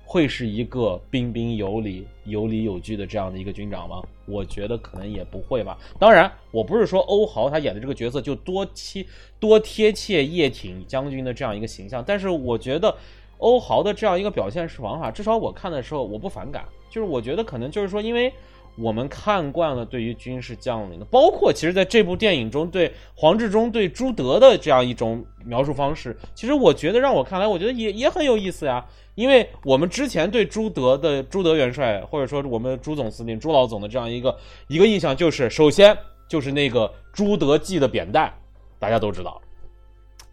[0.09, 4.01] 会是一个彬彬有礼、有理有据的这样的一个军长吗？
[4.25, 5.77] 我觉得可能也不会吧。
[5.99, 9.05] 当然，我不是说欧豪他演的这个角色就多贴
[9.37, 12.95] 多贴切叶挺将军的这样一个形象，但是我觉得
[13.39, 16.63] 欧豪的这样一个表现是王法，至少我看的时候我不反感。
[16.89, 18.31] 就是我觉得可能就是说，因为
[18.77, 28.85] 我们看惯了对于军事将领的，包括其实在这部电影中对黄志忠对朱德的这样一种描述方式，其实我觉得让我看来，我觉得也也很有意思呀。
[29.17, 35.97] 因为我们之前对朱德的朱德元帅，或者说我们朱总司令朱老总的这样一个一个印象，就是首先
[36.29, 38.31] 就是那个朱德记的扁担，
[38.77, 39.41] 大家都知道；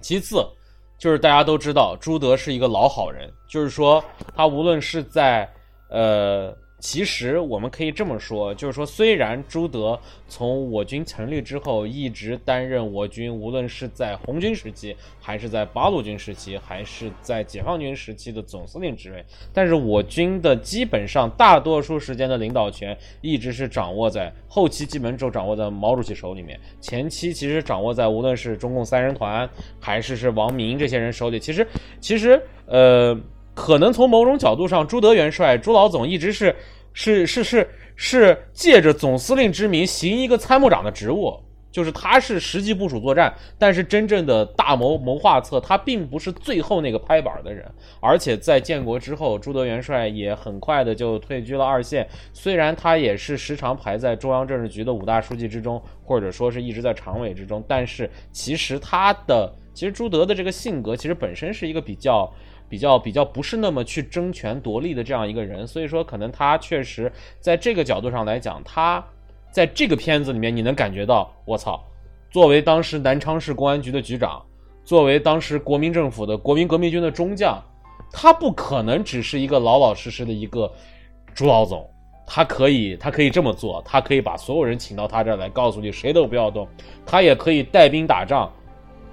[0.02, 0.46] 其次
[0.98, 4.04] 就是大家都知道朱德是一个老好人，就是说
[4.36, 5.50] 他无论是在
[5.88, 6.54] 呃。
[6.84, 26.60] 其实我们可以这么说，就是说，虽然朱德从我军成立之后一直担任我军，无论是在红军时期，还是在八路军时期，还是在解放军时期的总司令职位，但是我军的基本上大多数时间的领导权一直是掌握在后期，基本就掌握在毛主席手里面。
[26.82, 29.48] 前期其实掌握在无论是中共三人团，
[29.80, 31.40] 还是是王明这些人手里。
[31.40, 31.66] 其实，
[31.98, 33.18] 其实，呃。
[33.56, 36.52] 可能从某种角度上，朱德元帅、朱老总一直是
[36.94, 41.38] 是是是是借着总司令之名行一个参谋长的职务，
[41.70, 47.68] 就是他是实际部署作战，但是真正的大谋谋划策，他并不是最后那个拍板的人。
[48.00, 62.32] 而且在建国之后，朱德元帅也很快的就退居了二线，虽然他也是时常排在中央政治局的五大书记之中，或者说是一直在常委之中，但是其实他的其实朱德的这个性格，其实本身是一个比较。
[62.68, 69.04] 比较比较不是那么去争权夺利的这样一个人，所以说可能他确实在这个角度上来讲，他
[69.52, 71.80] 在这个片子里面你能感觉到，我操，
[72.30, 74.42] 作为当时南昌市公安局的局长，
[74.84, 77.62] 作为当时国民政府的国民革命军的中将，
[78.10, 80.72] 他不可能只是一个老老实实的一个
[81.32, 81.88] 朱老总，
[82.26, 86.66] 他可以他可以这么做，他可以把所有人请到他这儿来，告诉你谁都不要动，
[87.06, 88.50] 他也可以带兵打仗，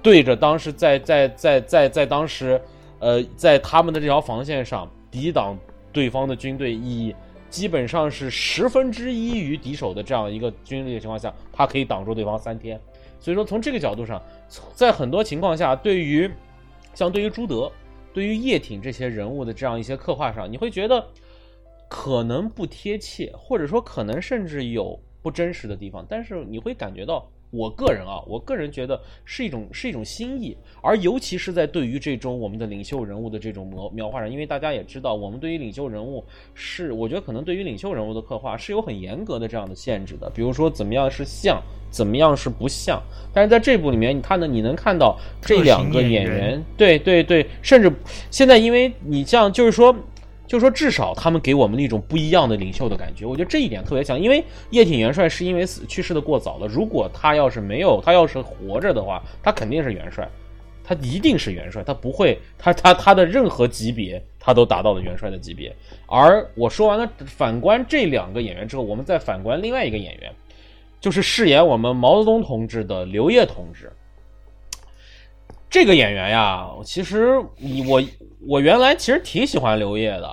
[0.02, 2.60] 对着当时在在在在在当时。
[3.02, 5.58] 呃，在他们的这条防线上抵挡
[5.92, 7.14] 对方的军队，以
[7.50, 12.80] 基本上是十分之一于敌手的这样一个军力的情况下，他可以挡住对方三天。
[13.20, 14.22] 所以说，从这个角度上，
[14.74, 16.32] 在很多情况下，对于
[16.94, 17.72] 像对于朱德、
[18.14, 21.06] 对于叶挺这些人物的这样一些刻画上，你会觉得
[21.90, 43.02] 可能不贴切，或者说可能甚至有不真实的地方，但是你会感觉到我个人啊，我个人觉得是一种是一种新意，而尤其是在对于这种我们的领袖人物的这种描描画上，因为大家也知道，我们对于领袖人物是，我觉得可能对于领袖人物的刻画是有很严格的这样的限制的，比如说怎么样是像，怎么样是不像。
[43.34, 47.92] 但是在这部里面，你看呢，你能看到这两个演员，对对对，甚至
[48.30, 49.96] 现在因为你像就是说。
[50.52, 54.20] 就说，至少他们给我们那种不一样的领袖的感觉，我觉得这一点特别强。
[54.20, 60.28] 因为叶挺元帅是因为死去世的过早了，如果他要是没有，他要是活着的话，他肯定是元帅，
[60.84, 65.74] 他一定是元帅，他不会，他他他的任何级别他都达到了元帅的级别。
[66.06, 70.30] 而我说完了反观这两个演员之后，我们再反观另外一个演员，
[71.00, 73.90] 就是饰演我们毛泽东同志的刘烨同志。
[75.72, 78.00] 这个演员呀，其实你我。
[78.48, 80.28] 我原来其实挺喜欢刘烨的，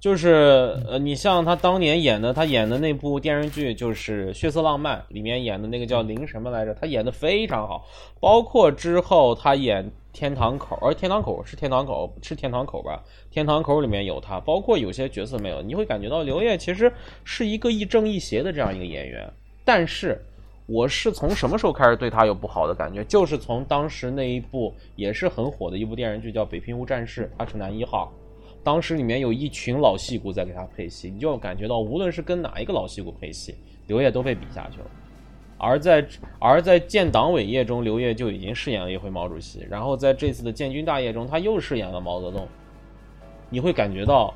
[0.00, 7.86] 就是呃，你像他当年演的，他演的那部电视剧就是《血色浪漫》里面演的那个叫林什么来着，他演的非常好。
[8.18, 16.90] 包括之后他演《天堂口》，而《天堂口》是《天堂口》是《天堂口》吧，《天堂口》里面有他，包括有些角色没有，你会感觉到刘烨其实
[17.22, 19.30] 是一个亦正亦邪的这样一个演员，
[19.62, 20.24] 但是。
[20.66, 23.04] 我是从什么时候开始对他有不好的感觉？
[23.04, 28.12] 就是从当时那一部也是很火的一部电视剧，叫《北平无战事》，他是男一号。
[28.62, 33.56] 当时里面有一群老戏骨在给他配戏，你就感觉到无论是跟哪一个老戏骨配戏，
[33.88, 34.86] 刘烨都被比下去了。
[35.58, 36.06] 而在
[36.38, 42.46] 而在建党伟业中，刘烨就已经饰演了一回毛主席，然后在这次的建军大业中，他又饰演了毛泽东。
[43.50, 44.32] 你会感觉到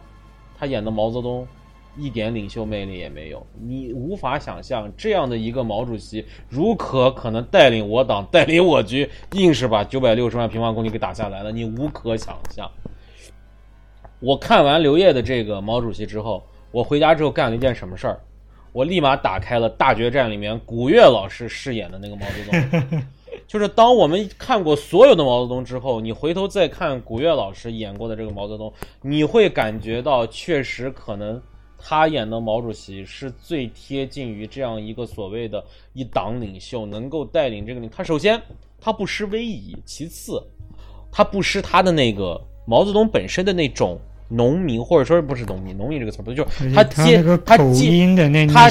[0.59, 1.47] 他演的毛泽东。
[1.97, 11.51] 一点领袖魅力也没有，你无法想象这样的一个毛主席，如何可能带领我党、带领我军，硬是把九百六十万平方公里给打下来了？
[11.51, 12.71] 你无可想象。
[14.21, 18.21] 我看完刘烨的这个毛主席之后，我回家之后干了一件什么事儿？
[18.73, 23.03] 我立马打开了《大决战》里面古月老师饰演的那个毛泽东。
[23.47, 31.41] 就是当我们看过所有的毛泽东之后，你回头再看古月老师演过的这个毛泽东，你会感觉到确实可能。
[31.89, 37.89] 他演的毛主席是最贴近于这样一个所谓的一党领袖，能够带领这个领。
[37.89, 38.43] 他首先
[38.81, 40.43] 他不失威仪，其次
[41.13, 44.01] 他不失他的那个毛泽东本身的那种。
[44.29, 48.69] 农民或者说不是农民，农民这个词不就是他接他接他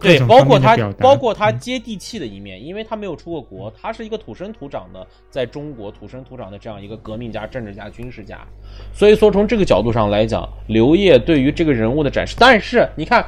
[0.00, 8.46] 对，包括他包括他接地气的一面，因为他没有出过国，他是一个土生土长的在中国土生土长的这样一个革命家、政治家、军事家，
[8.94, 13.24] 所以说从这个角度上来讲，刘烨对于这个人物的展示，但是你看，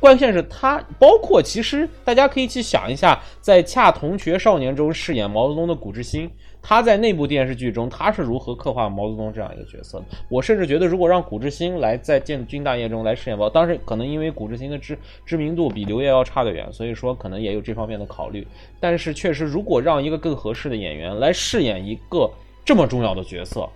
[0.00, 6.28] 关键是他包括其实大家可以去想一下，在《恰同学少年》中饰演毛泽东的谷志新。
[6.68, 10.04] 他在那部电视剧中，他是如何刻画毛泽东这样一个角色的？
[10.28, 18.44] 我甚至觉得，如果让古志新来在《建军大业》中来饰演毛，当时可能因为古志新的知知名度比刘烨要差得远，所以说可能也有这方面的考虑。
[18.80, 22.28] 但是确实，如果让一个更合适的演员来饰演一个
[22.64, 23.70] 这么重要的角色，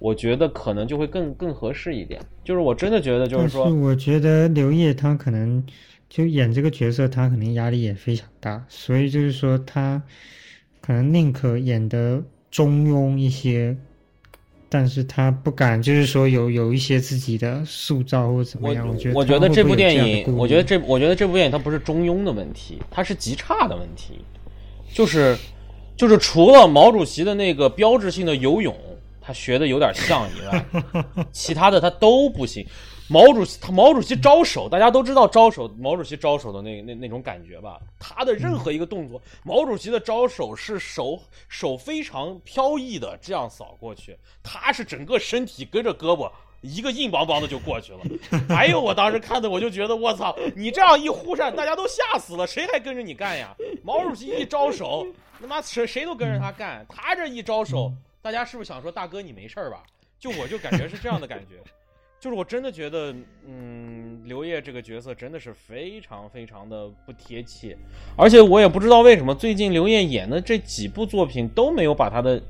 [0.00, 2.20] 我觉得可能就会更更合适一点。
[2.42, 5.64] 就是我真的觉得，就是说，我觉得刘烨他可能
[6.08, 10.02] 就演这个角色，他可能压力也非常大，所以就是说他。
[10.80, 13.76] 可能宁可演的中庸一些，
[14.68, 18.88] 但是他不敢，就是说有有一些自己的塑造或怎么样。
[18.88, 24.24] 我觉得，我觉得这部电影，我觉得这，我觉得这部电影它不是中庸的问题，它是极差的问题，
[24.92, 25.36] 就是
[25.96, 28.74] 就是除了毛主席的那个标志性的游泳，
[29.20, 30.64] 他学的有点像以外，
[31.30, 32.66] 其他的他都不行。
[33.10, 37.80] 毛主席，他毛主席招手，大家都知道招手，毛主席招手的那那那种感觉吧。
[37.98, 47.98] 他的任何一个动作，毛主席的招手是手手非常飘逸的这样扫过去，他是整个身体跟着胳膊一个硬邦邦的就过去了。
[48.48, 53.56] 还有我当时看的，我就觉得我操，你这样一呼扇，大家都吓死了，谁还跟着你干呀？
[53.82, 55.04] 毛主席一招手，
[55.40, 56.86] 他妈谁谁都跟着他干。
[56.88, 57.92] 他这一招手，
[58.22, 59.82] 大家是不是想说大哥你没事吧？
[60.20, 61.56] 就我就感觉是这样的感觉。
[62.20, 63.14] 就是我真的觉得，
[63.48, 67.74] 嗯，刘烨这个角色真的是非常非常的不贴切，
[68.14, 72.42] 而且我也不知道为什么最近刘烨演的这几部作品都没有把他的，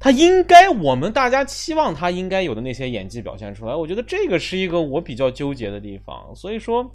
[0.00, 3.74] 他应该我们大家期望他应该有的那些演技表现出来。
[3.74, 6.34] 我觉得这个是一个我比较纠结的地方。
[6.34, 6.90] 所以说，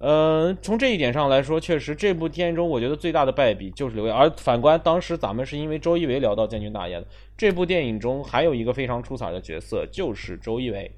[0.00, 4.12] 呃，从这一点上来说，确实这部电影中我觉得最大的败笔就是刘烨。
[4.12, 7.06] 而反观当时咱们是因为周一围聊到建军大业的，
[7.38, 10.92] 这部电影中还有一个非常出彩的角色，就是周一围。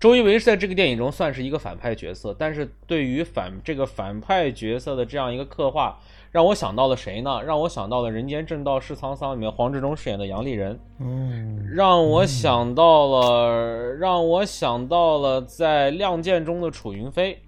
[0.00, 7.42] 周一围是在这个电影中算是一个反派角色，但是对于反这个反派角色的这样一个刻画，让我想到了谁呢？
[7.42, 17.38] 让我想到了《人间正道是沧桑》里面黄志忠饰演的杨立人，嗯，让我想到了，让我想到了在《亮剑》中的楚云飞，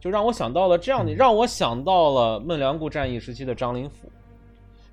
[0.00, 4.10] 就让我想到了这样的，让我想到了孟良崮战役时期的张灵甫，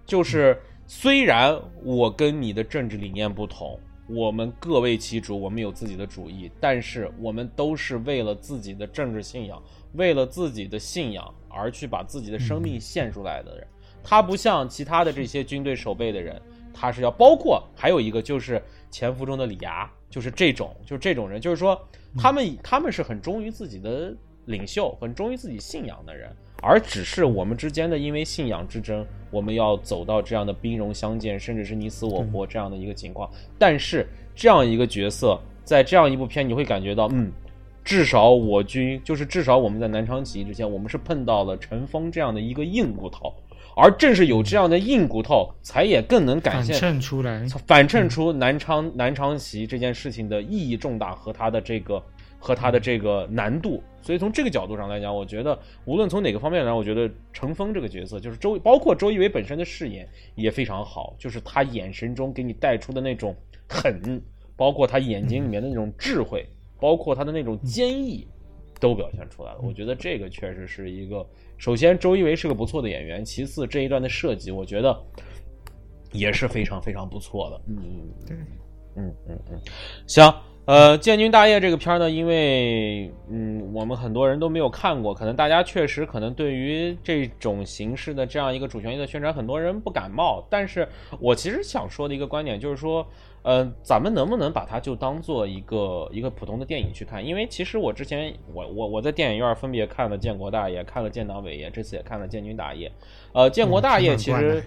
[0.05, 3.79] 就是虽然我跟你的政治理念不同，
[4.09, 9.61] 我们各为其主，我们有自己的主义，但是我们都是为了自己的政治信仰，
[9.93, 13.67] 为了自己的信仰而去把自己的生命献出来的人。
[14.03, 16.41] 他不像其他的这些军队守备的人，
[16.73, 21.79] 他是要包括还有一个就是潜伏中的李涯，就是这种就这种人，就是说
[22.17, 24.15] 他们他们是很忠于自己的。
[24.45, 33.29] 领袖很忠于自己信仰的人，而只是我们之间的因为信仰之争，我们要走到这样的兵戎相见，甚至是你死我活这样的一个情况。
[33.57, 34.05] 但是
[34.35, 37.31] 这样一个角色，在这样一部片，你会感觉到，嗯，
[37.83, 43.33] 至少我军就是至少我们在南昌起义之前，我们是碰到了陈峰这样的一个硬骨头，
[43.77, 52.03] 而正是有这样的硬骨头，才也更能感现反衬出来，反衬出南昌南昌起义这件事情的意义重大和它的这个。
[52.39, 63.35] 和他的这个难度，所以从这个角度上来讲，我觉得无论从哪个方面来，我觉得程峰这个角色，就是周，包括周一围本身的饰演也非常好，就是他眼神中给你带出的那种
[63.67, 64.21] 狠，
[64.55, 66.47] 包括他眼睛里面的那种智慧，
[66.79, 68.25] 包括他的那种坚毅，
[68.79, 69.59] 都表现出来了。
[69.61, 71.27] 我觉得这个确实是一个，
[71.57, 74.97] 首先周一围是个不错的演员，其次这一段的设计，我觉得
[76.13, 77.61] 也是非常非常不错的。
[77.67, 78.37] 嗯，对，
[78.95, 79.61] 嗯嗯嗯，
[80.07, 80.33] 行。
[80.69, 90.45] 呃，建军大业这个片儿呢，因为嗯，我们很多人都没有看过，可能大家确实可能对于这种形式的这样一个主旋律的宣传，很多人不感冒。
[90.47, 90.87] 但是
[91.19, 93.03] 我其实想说的一个观点就是说，
[93.41, 97.25] 呃，咱们能不能把它就当做一个一个普通的电影去看？
[97.25, 102.87] 因为其实我之前我我我在电影院分别看了《建国大业》，看了《建党伟业》，这次也看了《建军大业》。
[103.33, 104.63] 呃，《建国大业》其实。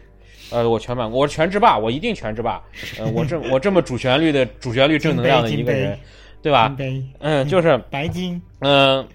[0.51, 2.62] 呃，我全满，我是全制霸，我一定全制霸。
[2.99, 5.99] 呃，我这我这么主旋律的主旋律正能量的一个人，
[6.43, 6.74] 对吧？
[7.20, 8.40] 嗯，就是白金。
[8.61, 9.07] 嗯，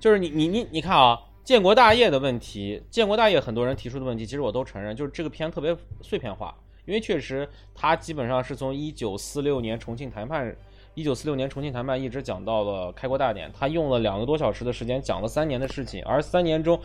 [0.00, 6.54] 就是你你你你看啊，建国大业的问题，建国大业很多人提出的问题，其实我都承认，就是这个片特别碎片化，
[6.84, 10.54] 因为确实它基本上是从一九四六年重庆谈判。
[10.98, 16.76] 一九四六年重庆谈判一直讲到了开国大典，他用了两个多小时的时间讲了三年的事情，而三年中，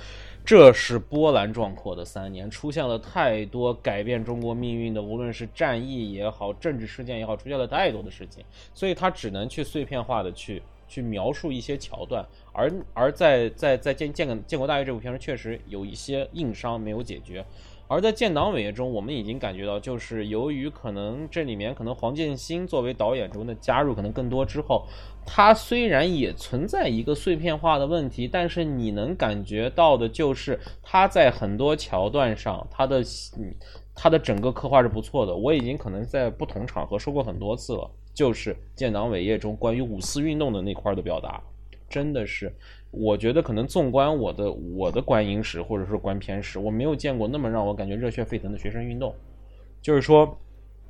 [0.45, 17.43] 这是波澜壮阔的三年，出现了太多改变中国命运的，无论是战役也好，政治事件也好，出现了太多的事情，所以他只能去碎片化的去去描述一些桥段，而而在在在建建建国大业这部片中，确实有一些硬伤没有解决。
[17.93, 24.87] 而在建党伟业中，我们已经感觉到，就是由于可能这里面可能黄建新作为导演中的加入可能更多之后，
[25.27, 33.03] 他虽然也存在一个碎片化的问题，但是你能感觉到的就是他在很多桥段上，他的
[33.93, 35.35] 他的整个刻画是不错的。
[35.35, 41.39] 我已经可能在不同场合说过很多次了，就是建党伟业中关于五四运动的那块的表达，
[41.87, 42.51] 真的是。
[42.93, 49.13] 我觉得可能纵观我的我的观影史或者说观片史，我没有见过那么让我感觉热血沸腾的学生运动。
[49.81, 50.37] 就是说，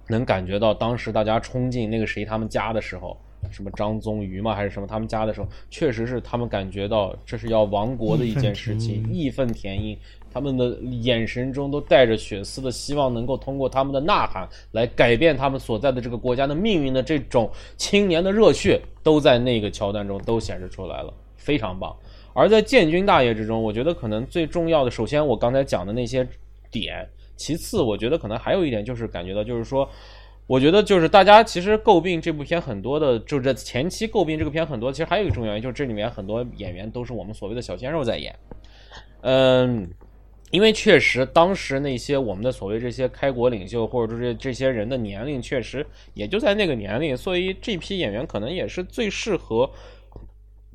[0.10, 3.18] 能感觉到当时大家冲进那个谁他们家的时候，
[3.50, 9.98] 什么张宗瑜嘛还是什么他们家的时候，确实是他们感觉到这是要亡国的一件事情，义愤填膺，
[10.30, 21.14] 他们的眼神中都带着血丝的希望，能够通过他们的呐喊来改变他们所在的这个国家的命运的这种青年的热血，都在那个桥段中都显示出来了。
[21.44, 21.94] 非常棒，
[22.34, 26.26] 而在建军大业之中，我觉得可能最重要的，首先我刚才讲的那些
[26.72, 29.88] 点，其次我觉得可能还有一点就是感觉到，就是说，
[30.48, 38.34] 我觉得就是大家其实诟病这部片很多的，就是前期诟病这个片很多，其实还有一个重要原因，就是这里面很多演员都是我们所谓的小鲜肉在演，
[39.22, 39.88] 嗯，
[40.52, 49.70] 因为确实当时那些我们的所谓这些开国领袖或者说这这些人的年龄确实也就在那个年龄，所以这批演员可能也是最适合。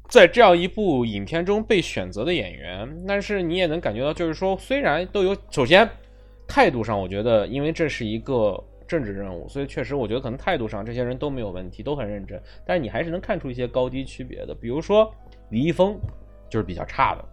[0.08, 5.86] 在这样一部影片中被选择的演员，但是你也能感觉到，就是说，虽然都有，首先
[6.46, 12.40] 态度上，我觉得，因为这是一个政治任务，所以确实，我觉得可能态度上这些人都没有问题，都很认真。
[12.64, 15.12] 但是你还是能看出一些高低区别的，比如说
[15.50, 15.98] 李易峰
[16.48, 17.24] 就是比较差的，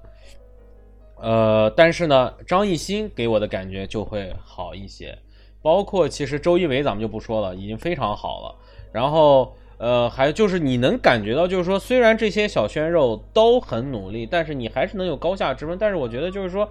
[1.21, 5.17] 呃，但是呢，张艺兴给我的感觉就会好一些，
[5.61, 8.55] 包括其实周一围咱们就不说了，已经非常好了，
[8.91, 9.55] 然后。
[9.77, 15.77] 呃，还就是你能感觉到，就是说，虽然这些小鲜肉都很努力，但是你还是能有高下之分。
[15.77, 16.69] 但是我觉得，就是说，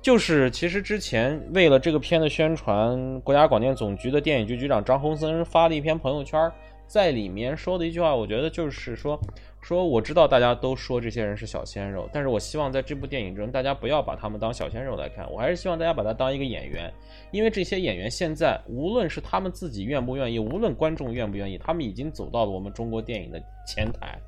[0.00, 6.50] 就是其实之前为了这个片的宣传，国家广电总局的电影局局长张洪森发了一篇朋友圈，
[6.86, 9.18] 在里面说的一句话，我觉得就是说。
[9.64, 16.92] 说我知道大家都说这些人是小鲜肉，但是我希望在这部电影中，大家不要把他们当小鲜肉来看，我还是希望大家把他当一个演员，
[17.30, 24.18] 因为这些演员现在无论是他们自己愿不愿意，无论观众愿不愿意，他们已经走到了我们中国电影的前台，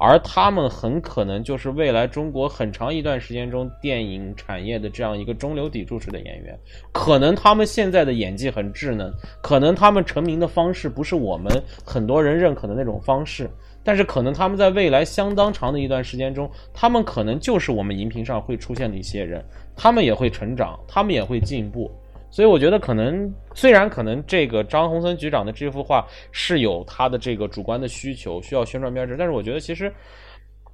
[0.00, 6.58] 而他们很可能就是未来中国很长一段时间中电影产业的这样一个中流砥柱式的演员。
[6.90, 13.50] 可能他们现在的演技很稚嫩，可能他们成名的方式不是我们很多人认可的那种方式，
[13.84, 19.44] 但是可能他们在未来相当长的一段时间中，他们可能就是我们荧屏上会出现的一些人，
[19.76, 21.90] 他们也会成长，他们也会进步。
[22.30, 29.92] 所以我觉得可能，虽然可能这个张宏森局长的这幅画是有他的这个主观的需求，需要宣传标志，但是我觉得其实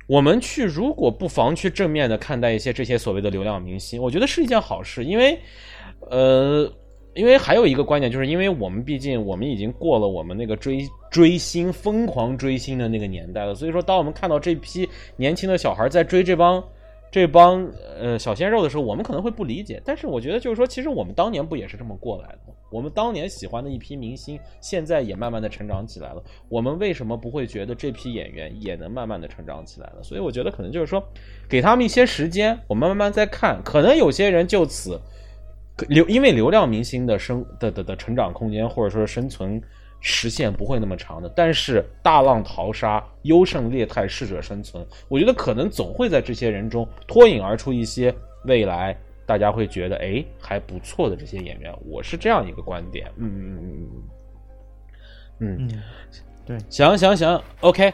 [0.07, 5.39] 我们去如果不妨去正面的看待一些这些所谓的流量明星，我觉得是一件好事，因为
[6.11, 6.71] 呃，
[7.15, 14.87] 因为还有一个观点，就是因为我们毕竟我们已经过了我们那个追追星、疯狂追星的那个年代了，所以说当我们看到这批
[15.17, 16.63] 年轻的小孩在追这帮。
[17.17, 17.67] 这帮
[17.99, 22.53] 呃小鲜肉的时候，我们可能会不理解，但是我觉得就是说，其实我们当年不也是这么过来的？
[22.71, 26.23] 我们当年喜欢的一批明星，现在也慢慢的成长起来了。
[26.51, 30.03] 我们为什么不会觉得这批演员也能慢慢的成长起来了？
[30.03, 31.03] 所以我觉得可能就是说，
[31.49, 33.63] 给他们一些时间，我们慢慢再看。
[33.65, 35.01] 可能有些人就此
[35.89, 39.59] 流，因为流量明星的生的的的成长空间或者说生存。
[40.01, 53.11] 实现不会那么长的，但是大浪淘沙、优胜劣汰、适者生存，我觉得可能总会在这些人中脱颖而出一些未来大家会觉得哎还不错的这些演员，我是这样一个观点。
[53.17, 53.89] 嗯嗯嗯
[55.41, 55.83] 嗯嗯嗯，
[56.47, 57.93] 对，行行行，OK。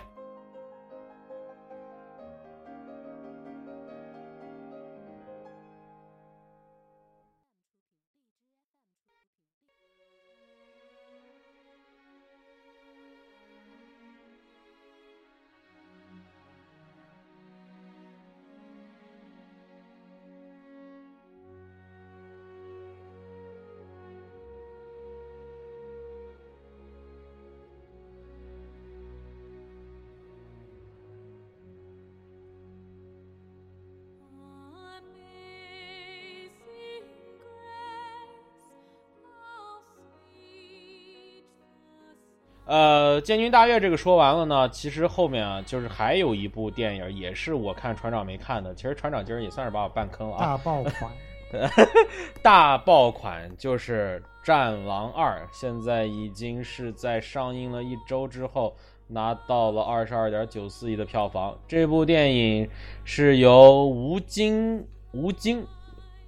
[42.65, 48.73] 呃，建军大业这个说完了呢，其实后面啊，就是还有一部电影，也是我看船长没看的。
[48.73, 50.41] 其实船长今儿也算是把我绊坑了啊。
[50.41, 51.13] 大爆款，
[52.41, 58.75] 大爆款就是《战狼二》，现在已经是在上映了一周之后
[59.09, 61.59] 拿到了二十二点九四亿的票房。
[61.67, 62.71] 这部电影
[63.05, 65.67] 是由吴京吴京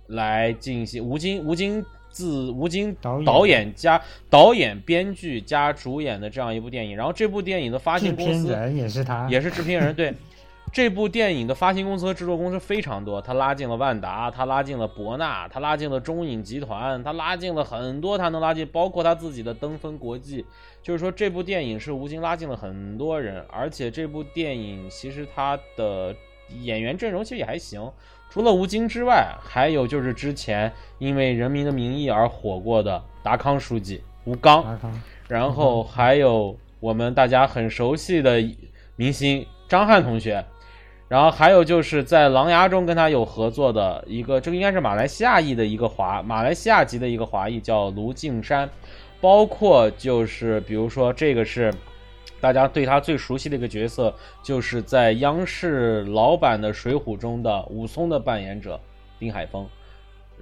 [0.09, 1.82] 来进行，吴京吴京。
[2.14, 4.00] 自吴京导演加
[4.30, 9.92] 导演、编剧加主演的这样一部电影，然后这部电影的发行公司也是他，也是制片人。
[9.92, 10.14] 对，
[10.72, 20.46] 这部电影的发行公司和制作公司非常多，他拉进了万达，他拉进了博纳，他拉进了中影集团，他拉进了很多，他能拉进，包括他自己的登峰国际。
[20.82, 26.14] 就是说，这部电影是吴京拉进了很多人，而且这部电影其实他的
[26.62, 27.90] 演员阵容其实也还行。
[28.35, 34.76] 除了吴京之外，还有就是之前因为《人民的名义》而火过的达康书记吴刚，
[35.28, 38.45] 然后还有我们大家很熟悉的
[38.97, 40.45] 明星张翰同学，
[41.07, 48.68] 然后还有就是在《狼牙》中跟他有合作的一个，这个应该是马来西亚裔的一个华，马来西亚籍的一个华裔叫卢靖山，
[49.20, 51.72] 包括就是比如说这个是。
[52.41, 58.78] 大家对他最熟悉的一个角色，就是在央视老版的《水浒》中的武松的扮演者
[59.18, 59.66] 丁海峰，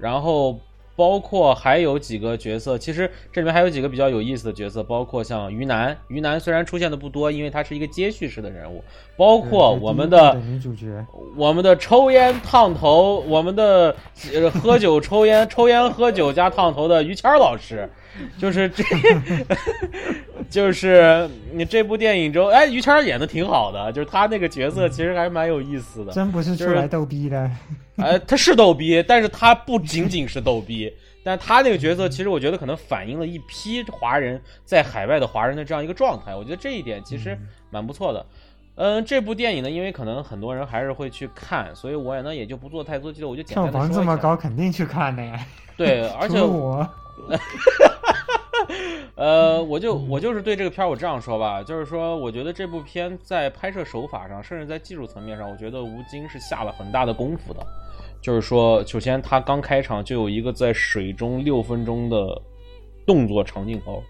[0.01, 0.59] 然后
[0.97, 8.83] 包括还有几个角色，其实这里面还有几个比较有意思的角色，包括像于南，于南虽然出现的不多，因为他是一个接续式的人物，
[9.17, 13.95] 包括我们的女主角，我们的抽烟烫头，我们的
[14.35, 17.89] 呃喝酒抽烟抽烟喝酒加烫头的于谦老师。
[18.39, 18.85] 就是这，
[20.51, 26.13] 就是你这部电影中，哎，于谦演的挺好的，就是他那个角色其实还蛮有意思的。
[26.13, 27.51] 真不是出来逗逼的，
[27.97, 30.93] 呃，他是逗逼，但是他不仅仅是逗逼，
[31.25, 37.37] 但他那个角色其实我觉得可能反映了一批华人在海外的华人的这样一个状态，我觉得这一点其实
[37.71, 38.27] 蛮不错的。
[38.75, 45.39] 嗯，这部电影呢，因为可能很多人还是会去看，所以我也呢也就不做太多记录，我就简单的说票房这么高，肯定去看的呀。
[45.77, 46.87] 对，而且我。
[49.15, 57.61] 呃，我就我就是对这个片儿，我这样说吧，就是说，我觉得这部片在拍摄手法上，甚至在技术层面上，我觉得吴京是下了很大的功夫的。
[58.21, 62.41] 就是说，首先他刚开场就有一个在水中六分钟的
[63.05, 64.03] 动作长镜头，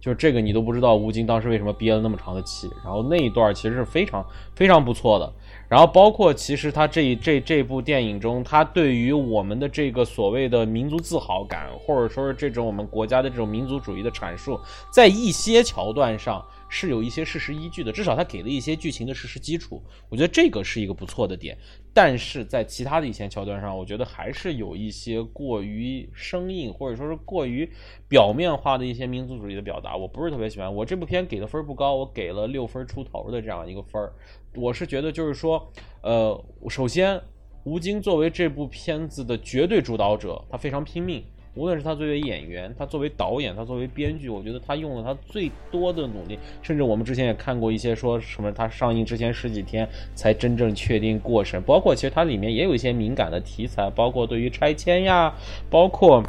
[0.00, 4.24] 就是这个你都不知道吴京当时为什么憋了那么长的气，然后那一段其实是非常
[4.54, 5.32] 非常不错的。
[5.74, 14.56] 然后包括其实他这这这部电影中，他对于我们的这个所谓的民族自豪感，或者说是这种我们国家的这种民族主义的阐述，
[14.92, 21.58] 在一些桥段上是有一些事实依据的，至少他给了一些剧情的事实基础，我觉得这个是一个不错的点。
[21.92, 27.68] 但是在其他的一些桥段上，我觉得还是有一些过于生硬，或者说是过于
[28.06, 30.72] 表面化的一些民族主义的表达，我不是特别喜欢。
[30.72, 34.12] 我这部片给的分不高，我给了六分出头的这样一个分儿。
[34.54, 35.70] 我是觉得就是说，
[36.02, 37.20] 呃，首先
[37.64, 41.22] 吴京作为这部片子的绝对主导者，他非常拼命。
[41.56, 46.36] 无论是他作为演员，他作为导演，他作为编剧，我觉得他用了他最多的努力。
[46.62, 51.62] 甚至我们之前也看过一些说什么，他上映之前十几天才真正确定过审。
[51.62, 55.32] 包括其实它里面也有一些敏感的题材，包括对于拆迁呀，
[55.70, 56.20] 包括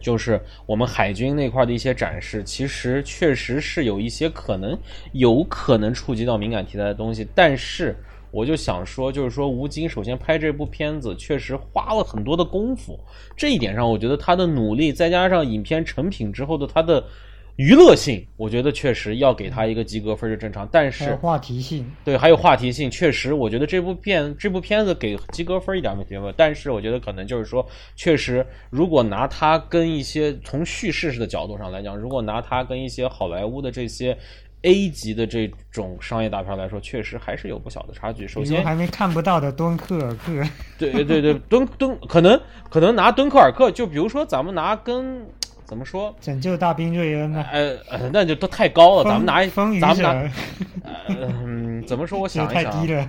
[0.00, 4.78] 就是我们海军那块的一些展示，其实确实是有一些可能
[5.12, 7.96] 有可能触及到敏感题材的东西，但是。
[8.30, 13.00] 我就想说，就是说吴京首先拍这部片子确实花了很多的功夫，
[13.34, 17.02] 这一点上，我觉得他的努力再加上影片成品之后的他的
[17.58, 20.66] 娱乐性，我觉得确实要给他一个及格分是正常。
[20.70, 26.32] 但是话题性，对，还有话题性，确实，我觉得这部片这部片子给及格分一点问题没有。
[26.36, 34.16] 但是我觉得可能就是说，确实，如果拿它跟一些从叙事式的角度上来讲，如果拿它跟一些好莱坞的这些。
[34.62, 38.26] A 级的这种商业大片来说，确实还是有不小的差距。
[38.26, 40.32] 首先，还没看不到的《敦刻尔克》，
[40.76, 42.38] 对对对对，敦敦可能
[42.68, 45.24] 可能拿《敦刻尔克》，就比如说咱们拿跟
[45.68, 47.44] 怎么说，《拯救大兵瑞恩》呢？
[47.52, 49.04] 呃呃，那就都太高了。
[49.04, 50.30] 咱们拿风雨咱们拿，
[51.08, 52.18] 嗯，怎么说？
[52.18, 53.06] 我 想一想，太低了，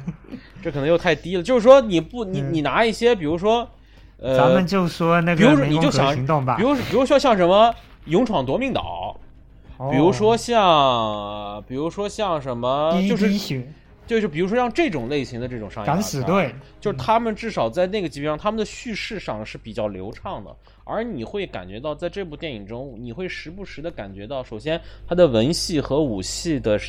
[0.61, 1.41] 这可能又太低了。
[1.41, 3.65] 就是说，你不，你你拿一些，比如说，
[4.17, 7.69] 呃，咱们就说那个，比如说你就想行动吧，比如比如说像什么
[8.07, 9.15] 《勇闯夺命岛》。
[9.91, 13.31] 比如说像，比如说像什么，就是
[14.05, 20.53] 就是比如说像这种类型的这种商业敢死队，就是他们至少在那个级别上，他们的叙事上是比较流畅的。
[20.89, 26.79] 而你会感觉到，在这部电影中，你会时不时的感觉到，首先它的文戏和武戏的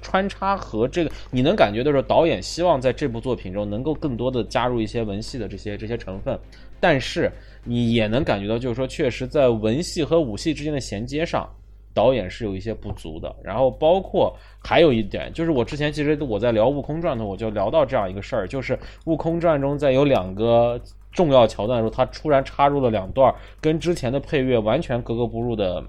[0.00, 6.38] 穿插和这个，你能感觉到说导演希望在这部作品中能够更多的加入一些文戏的这些这些成分，
[6.80, 7.30] 但是
[7.64, 11.48] 你也能感觉到，就是说确实在文戏和武戏之间的衔接上。
[11.92, 14.32] 导演是有一些不足的，然后包括
[14.62, 20.80] 还有一点，就是我之前其实我在聊《悟空传》的时候，我就聊到这样一个事儿，就是《悟空传》中在有两个
[21.12, 25.84] 重要桥段的时候，他突然插入了两段跟之前的配乐完全格格不入的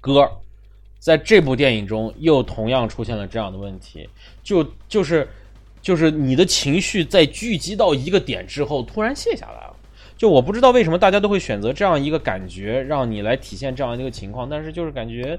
[0.00, 0.30] 歌，
[0.98, 4.08] 在这部电影中又同样出现了这样的问题，
[4.42, 5.28] 就就是
[5.80, 9.76] 就是你的情绪在聚集到一个点之后突然卸下来了。
[10.16, 15.38] 就我不知道为什么大家都会选择这样一个感觉，让你来体现这样一个情况，但是就是感觉，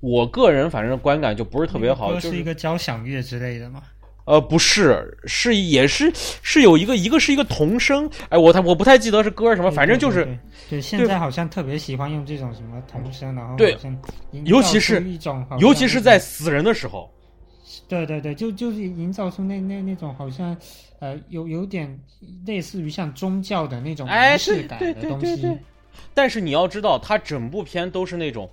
[0.00, 2.14] 我个人反正观感就不是特别好。
[2.14, 3.82] 就是一个交响乐之类的吗？
[4.24, 10.26] 呃，不是，是也是是有一个一个是一个童声，哎，我他我不太记得是歌什么，反正就是
[10.68, 13.76] 对现在好像特别喜欢用这种什么童声，然后对，
[14.44, 17.10] 尤其是一种，尤其是在死人的时候。
[17.86, 20.56] 对对对，就就是营造出那那那种好像，
[21.00, 21.98] 呃，有有点
[22.46, 25.58] 类似于像宗教的那种仪式感的东西。
[26.14, 28.48] 但是你要知道，它整部片都是那种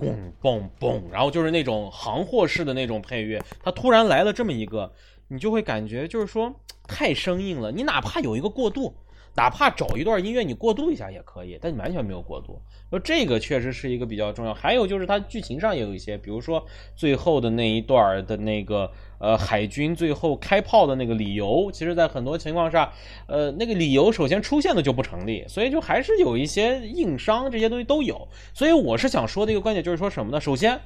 [0.00, 3.40] 嘣嘣嘣，然后就是那种行货式的那种配乐。
[3.62, 4.92] 它突然来了这么一个，
[5.28, 6.52] 你就会感觉就是说
[6.88, 7.70] 太生硬了。
[7.70, 8.94] 你哪怕有一个过渡。
[9.36, 12.60] 哪怕找一段音乐你过渡一下也可以，但你完全没有过渡，
[12.90, 14.52] 说这个确实是一个比较重要。
[14.52, 16.66] 还有就是它剧情上也有一些，比如说
[16.96, 22.92] 最后的那一段的那个呃海军最后开炮的那个理由，其实在很多情况下，
[23.26, 28.28] 呃那个理由首先出现的就不成立，所以就还是有一些硬伤，这些东西都有。
[28.52, 30.40] 所以我是想说的一个观点就是说什么呢？
[30.40, 30.80] 首先，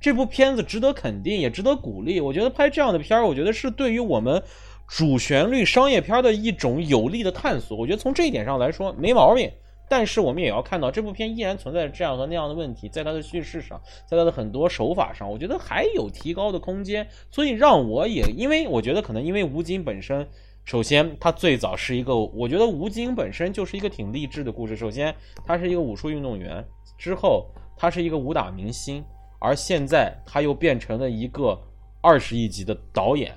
[0.00, 2.20] 这部片子值得肯定，也值得鼓励。
[2.20, 4.42] 我觉得拍这样的片儿，我觉得是对于我们。
[4.88, 9.50] 主旋律商业片的一种有力的探索，我觉得从这一点上来说没毛病。
[9.88, 17.06] 但是我们也要看到，这部片依然存在这样和那样的问题，在它的叙事上，在它的很多手法上，我觉得还有提高的空间。
[17.30, 20.26] 所以让我也，因为我觉得可能因为吴京本身，
[20.64, 24.74] 首先他最早是一个，我觉得吴京本身就是一个挺励志的故事。
[24.74, 25.14] 首先
[25.44, 26.64] 他是一个武术运动员，
[26.98, 29.04] 之后他是一个武打明星，
[29.38, 31.56] 而现在他又变成了一个
[32.00, 33.32] 二十亿级的导演。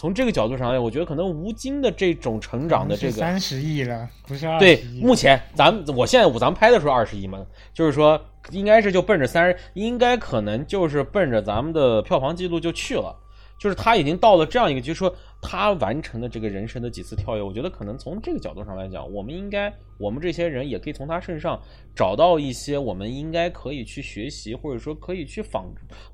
[0.00, 7.44] 从这个角度上来，我觉得可能吴京的这种成长的这个三十亿了，不是对，目前咱们我现在我咱们拍的时候二十亿嘛，
[7.74, 8.18] 就是说
[8.50, 13.14] 应该是就奔着三十，应该可能就是奔着咱们的票房记录就去了。
[13.60, 21.60] 就是他已经到了这样一个，就是说他完成的这个人生的几次跳跃，我觉得可能从这个角度上来讲，我们应该，我们这些人也可以从他身上
[21.94, 25.66] 找到一些我们应该可以去学习，或者说可以去仿，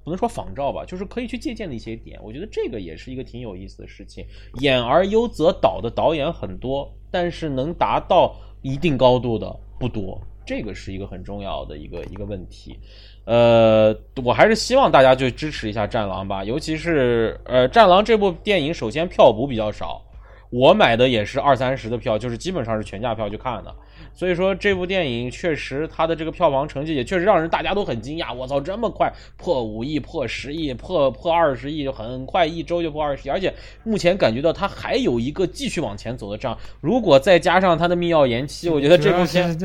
[0.02, 2.18] 不能说仿照吧，就是可以去借鉴的一些点。
[2.20, 4.26] 我觉得这个也是一个挺有意思的事情。
[4.60, 10.20] 演而优则导的导演很多，但是能达到一定高度的不多。
[10.44, 12.78] 这个是一个很重要的一个一个问题。
[13.26, 13.92] 呃，
[14.24, 20.00] 我还是希望大家就支持一下《战狼》吧，尤其是呃，《战狼》这部电影，首先票补比较少，
[20.50, 23.74] 我买的也是二三十的票，就是基本上是全价票去看的。
[24.14, 28.32] 所以说这部电影确实它的这个票房成绩也确实让人大家都很惊讶。
[28.32, 33.52] 我操，这么快破五亿、破十亿、破破二十亿，就很快一周就破二十亿，而且
[33.82, 36.56] 目前感觉到它还有一个继续往前走的账。
[36.80, 39.58] 如果再加上它的密钥延期，我觉得这部片。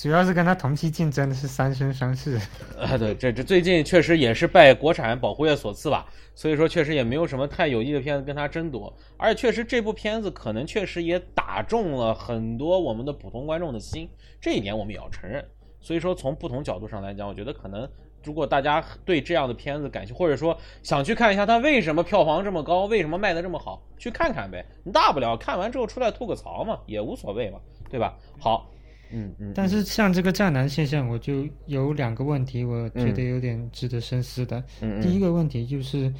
[0.00, 2.38] 主要是跟他同期竞争的是《三生三世》
[2.80, 14.08] 啊，对，这这最近确实也是拜国产保护月所赐吧，所以说确实也没有什么太有益的片子跟他争夺，而且确实这部片子可能确实也打中了很多我们的普通观众的心，
[14.40, 15.44] 这一点我们也要承认。
[15.82, 17.86] 所以说从不同角度上来讲，我觉得可能
[18.24, 27.58] 如果大家对这样的片子感兴趣，或者说想去看一下它为什么票房这么高，为什么卖的这么好，去看看呗，你大不了看完之后出来吐个槽嘛，也无所谓嘛，
[27.90, 28.16] 对吧？
[28.38, 28.70] 好。
[29.12, 34.62] 嗯嗯，但是像这个战男现象，我就有两个问题，我觉得有点值得深思的。
[34.80, 36.12] 嗯第一个问题就是，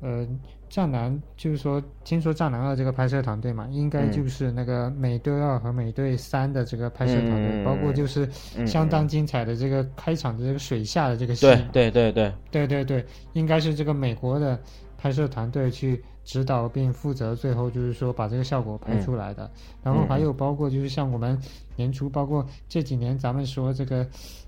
[0.00, 0.26] 呃，
[0.68, 8.28] 战男就是说，听说战男二这个拍摄团队嘛，应该就是那个美队二和美队三的这个拍摄团队，包括就是
[8.66, 11.46] 相当精彩的这个开场的这个水下的这个戏。
[11.46, 14.58] 对对对对对对对，应该是这个美国的
[14.96, 16.02] 拍摄团队去。
[16.24, 19.50] 指导并负责，最后就是说把这个效果拍出来的。
[19.82, 21.36] 然后还有包括就是像我们
[21.76, 24.06] 年初，包括这几年咱们说这个，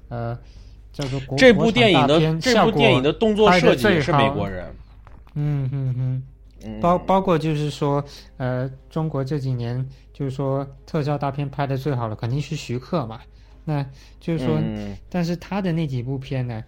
[0.08, 0.38] 呃，
[0.92, 4.72] 叫做国这部电影的这部电影的动作设计是美国人。
[5.34, 6.22] 嗯嗯
[6.62, 8.04] 嗯，包包括就是说，
[8.36, 13.20] 呃，中国这几年就是说特效大片拍的最好的肯定是徐克嘛。
[13.64, 13.84] 那
[14.20, 14.60] 就是说，
[15.08, 16.62] 但是他的那几部片呢？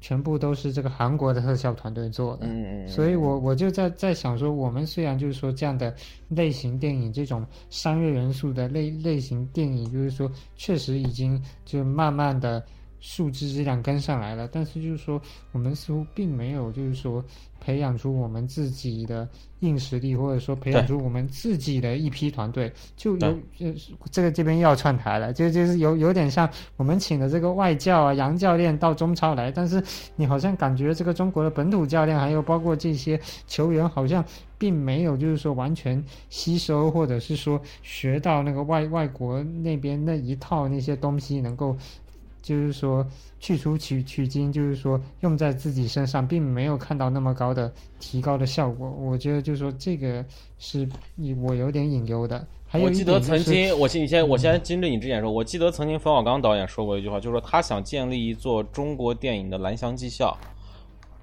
[0.00, 5.94] 全部都是这个韩国的特效团队做的，嗯嗯，所以我我就在在想说，我们虽然就是说这样的
[6.28, 12.64] 类型电影，这种商业元素的类类型电影，就是说确实已经就慢慢的。
[13.00, 15.20] 素质质量跟上来了，但是就是说，
[15.52, 17.24] 我们似乎并没有就是说
[17.58, 19.26] 培养出我们自己的
[19.60, 23.26] 硬实力，或者说培养出我们自己的一批团队，就有
[23.58, 23.74] 呃
[24.10, 29.82] 这个这边又要串台了，就就是有有点像我们请的这个外教啊杨教练到中超来，但是
[30.16, 34.22] 你好像感觉这个中国的本土教练还有包括这些球员好像
[34.58, 41.74] 并没有就是说完全吸收或者是说学到那个外外国那边那一套那些东西能够。
[42.42, 43.06] 就是说
[43.38, 48.90] 去除取取经，就是说用在自己身上，并没有看到那么高的提高的效果。
[48.90, 50.24] 我觉得就是说这个
[50.58, 50.88] 是
[51.42, 52.46] 我有点隐忧的。
[52.66, 60.36] 还有我记得曾经，我先你先我先经着你之前说，我记得曾经冯小刚导演说过一句话，就是说他想建立一座中国电影的蓝翔技校。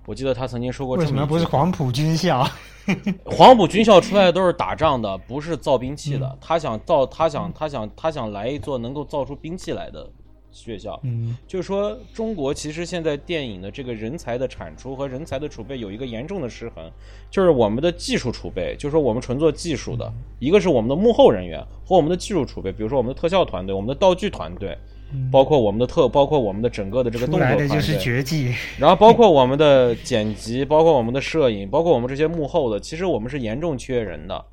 [0.05, 2.45] 我记得他曾经说过，为什么不是黄埔军校？
[3.25, 6.37] 黄埔军校出来的都是打仗的，不是造兵器的。
[6.39, 10.09] 他想造，他想，他想，他想来一座能够造出兵器来的。
[10.51, 16.89] 学校，嗯，就是说，中国其实现在电影的这个人才的产出和人才的储备有一个严重的失衡，
[17.29, 24.75] 就是我们的技术储备，就是说我们纯做技术的，一个是我们的幕后人员和我们的技术储备，比如说我们的特效团队、我们的道具团队，
[25.31, 34.45] 包括我们的特，包括我们的整个的这个动作团队，就是绝技，然后包括我们的剪辑，包括我们的摄影，包括我们这些幕后的，其实我们是严重缺人的，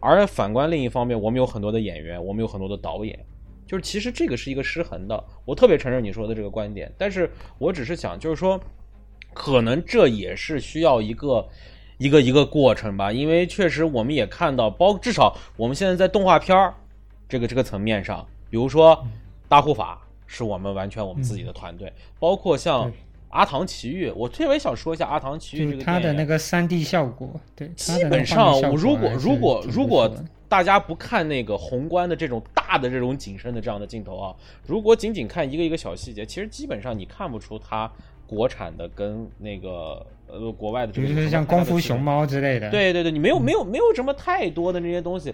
[0.00, 3.18] 而反观另一方面，我们有很多的演员，我们有很多的导演。
[3.70, 8.60] 就是其实这个是一个失衡的，我特别承认你说的这个观点，但是我只是想就是说，
[9.32, 11.48] 可能这也是需要一个
[11.96, 16.74] 一个一个过程吧，因为确实我们也看到，包至少我们现在在动画片儿
[17.28, 19.06] 这个这个层面上，比如说
[19.46, 22.90] 大护法是我们完全我们自己的团队，包括像
[23.28, 30.12] 阿唐奇遇，我特别想说一下阿唐奇遇这个它的那个三 D 效果，对，基本上如果如果如果。
[30.50, 34.34] 大家不看那个宏观的这种大的这种景深的这样的镜头啊，
[34.66, 37.88] 如果仅仅看一个一个小细节，其实基本上你看不出它
[38.26, 42.68] 国产的跟那个呃国外的，比如说像功夫熊猫之类的。
[42.68, 45.32] 对对对，你没有没有没有什么太多的那些东西。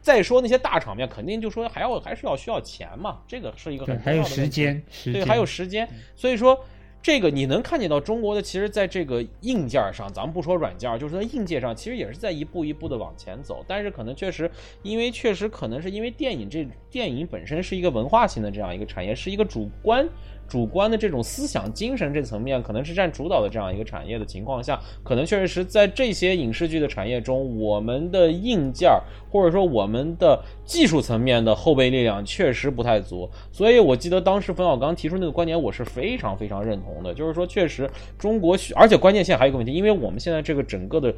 [0.00, 6.58] 再说那些大场面，肯定就说还要还是要需要钱嘛，这个是一个很还有时间，对，还有时间，所以说。
[7.06, 13.64] 这个你能看见到中国的，其实在这个硬件上，咱们不说软件，就是在硬件上，其实也是在一步一步的往前走。
[13.68, 14.50] 但是可能确实，
[14.82, 20.04] 因为确实可能是因为电影这电影本身是一个文化性的这样一个产业，是一个主观。
[20.48, 28.90] 主观的这种思想精神这层面可能是占主导的这样一个产业的情况下，可能确实是在这些影视剧的产业中，我们的硬件
[29.30, 33.28] 或者说我们的技术层面的后备力量确实不太足。
[33.50, 41.14] 所以我记得当时冯小刚提出那个观点，我是非常非常认同的，就是说确实中国需，而且关键现在还有一个问题，因为我们现在这个整个的。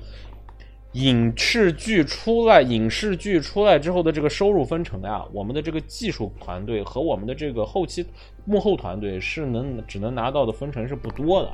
[0.92, 8.04] 影视剧出来，影视剧出来之后的这个收入分成呀，我们的这个技术团队和我们的这个后期
[8.46, 11.52] 幕后团队是能只能拿到的分成是不多的，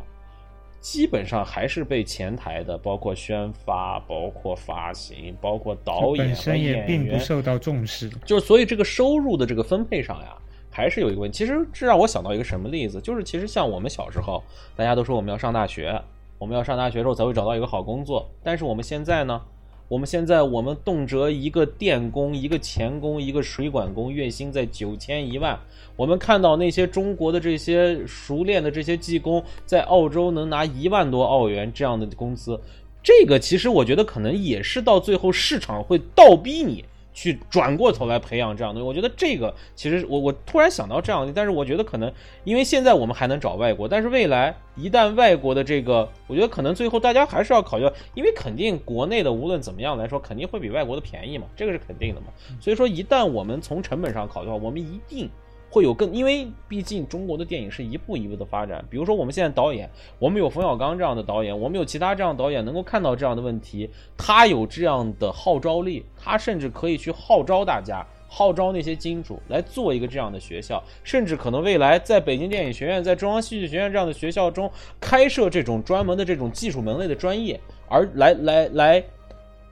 [0.81, 8.09] 基本上还是被前台的，包括宣发、包括发行、包括导演本身也并不受到重视。
[8.25, 10.37] 就是所以这个收入的这个分配上呀，
[10.71, 11.37] 还是有一个问题。
[11.37, 14.43] 其实这让我想到一个什么例子，就是其实像我们小时候，
[14.77, 16.01] 大家都说我们要上大学，
[16.39, 19.41] 我们要上大学之后才会找到一个好工作，但是我们现在呢？
[19.87, 25.61] 我们现在我们动辄一个电工、一个钳工、一个水管工，月薪在九千一万。
[25.95, 32.59] 我们看到那些中国的这些熟练的这些技工，在澳洲能拿一万多澳元这样的工资，
[33.03, 36.83] 这个其实我觉得可能也是到最后市场会倒逼你
[37.15, 38.85] 去转过头来培养这样的。
[38.85, 42.13] 我觉得这个其实我我突然想到这样的，但是我觉得可能
[42.43, 52.27] 因为现在我们还能找外国，但是未来一旦外国的这个，我觉得可能最后大家还是要考虑，因为肯定国内的无论怎么样来说，肯定会比外国的便宜嘛，这个是肯定的嘛。
[52.61, 55.31] 所以说一旦我们从成本上考虑的话，我们一定。
[55.75, 58.85] 会有更，因为毕竟中国的电影是一步一步的发展。
[58.89, 74.71] 比如说，我们现在导演，我们有冯小刚这样的导演，我们有其他这样导演，能够看到这样的问题，他有这样的号召力，他甚至可以去号召大家，号召那些金主来做一个这样的学校，甚至可能未来在北京电影学院、在中央戏剧学院这样的学校中
[75.01, 79.05] 开设这种专门的这种技术门类的专业，而来来来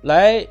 [0.01, 0.45] 来。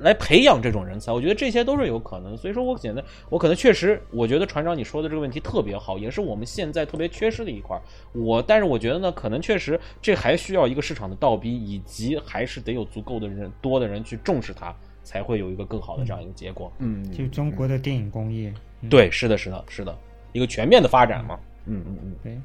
[0.00, 2.36] 来培养这种人才，我觉得这些都是有可能。
[2.36, 7.80] 所以说我简单，我可能确实，我觉得船长你说的这个问题特别好，也是我们现在特别缺失的一块。
[8.12, 16.72] 我但是我觉得呢，可能确实这还需要一个市场的倒逼，以及还是得有足够的人多的人去重视它，才会有一个更好的这样一个结果。
[16.78, 18.52] 嗯，就中国的电影工业，
[18.88, 19.96] 对，是的，是的，是的，
[20.32, 21.38] 一个全面的发展嘛。
[21.66, 22.38] 嗯嗯嗯，对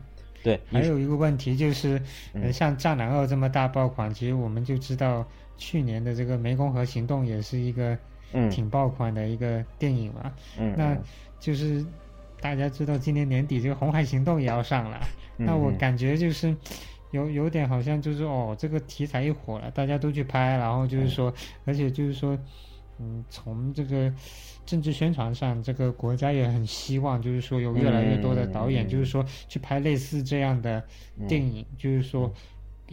[0.43, 0.59] 对。
[0.69, 2.01] 还有一个问题就是，
[2.33, 5.25] 呃，像《战狼二》这么大爆款，其实我们就知道。
[5.57, 7.97] 去年的这个《湄公河行动》也是一个
[8.49, 10.97] 挺爆款的一个电影嘛，嗯那
[11.39, 11.85] 就是
[12.41, 14.99] 大家知道今年年底这个《红海行动》也要上了，
[15.37, 16.55] 那我感觉就是
[17.11, 21.33] 有有点好像就是哦，这个题材一火了，大家都去拍，然后就是说，
[21.63, 22.37] 而且就是说，
[22.99, 24.11] 嗯，从这个
[24.65, 30.83] 政治宣传上，这个国家也很希望，就是说有越来越多的导演，就是说去拍类似这样的
[31.27, 32.33] 电影，就是说。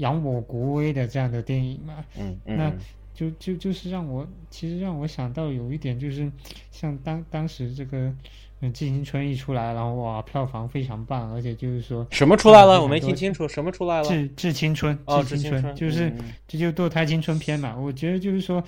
[0.00, 2.72] 扬我国威的这样的电影嘛，嗯，那
[3.14, 6.30] 就就就是让我其实让我想到有一点就是，
[6.70, 8.08] 像当当时这个
[8.60, 12.82] 《嗯致青春》一出来，然后哇票房非常棒，而且就是说什么出来了？
[12.82, 14.04] 我没听清楚，什么出来了？
[14.08, 16.10] 致致青春，致青春，就是
[16.48, 17.76] 这就堕胎青春片嘛。
[17.76, 18.62] 我觉得就是说，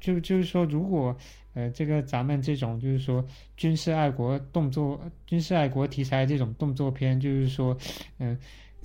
[0.00, 1.16] 就就是说，如果
[1.54, 3.24] 呃这个咱们这种就是说
[3.56, 7.76] 军事爱国动作、军事爱国题材这种动作片，就是说
[8.18, 8.36] 嗯。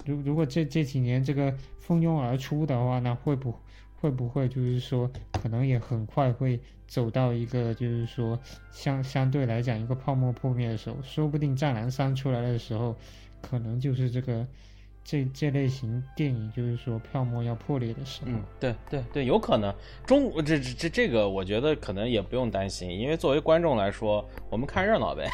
[0.08, 3.54] 如如果这这几年这个蜂拥而出的话，那会不
[4.00, 8.40] 会不会就是说，可能也很快会走到一个就是说
[8.72, 12.96] 相相对来讲一个泡沫破灭的时候，说不定《战狼三》出来的时候，
[13.42, 14.46] 可能就是这个
[15.04, 18.28] 这这类型电影就是说泡沫要破裂的时候。
[18.32, 19.74] 嗯，对对对，有可能。
[20.06, 25.28] 中这这这这个，我觉得可能也不用担心，因为作为观众来说，我们看热闹呗。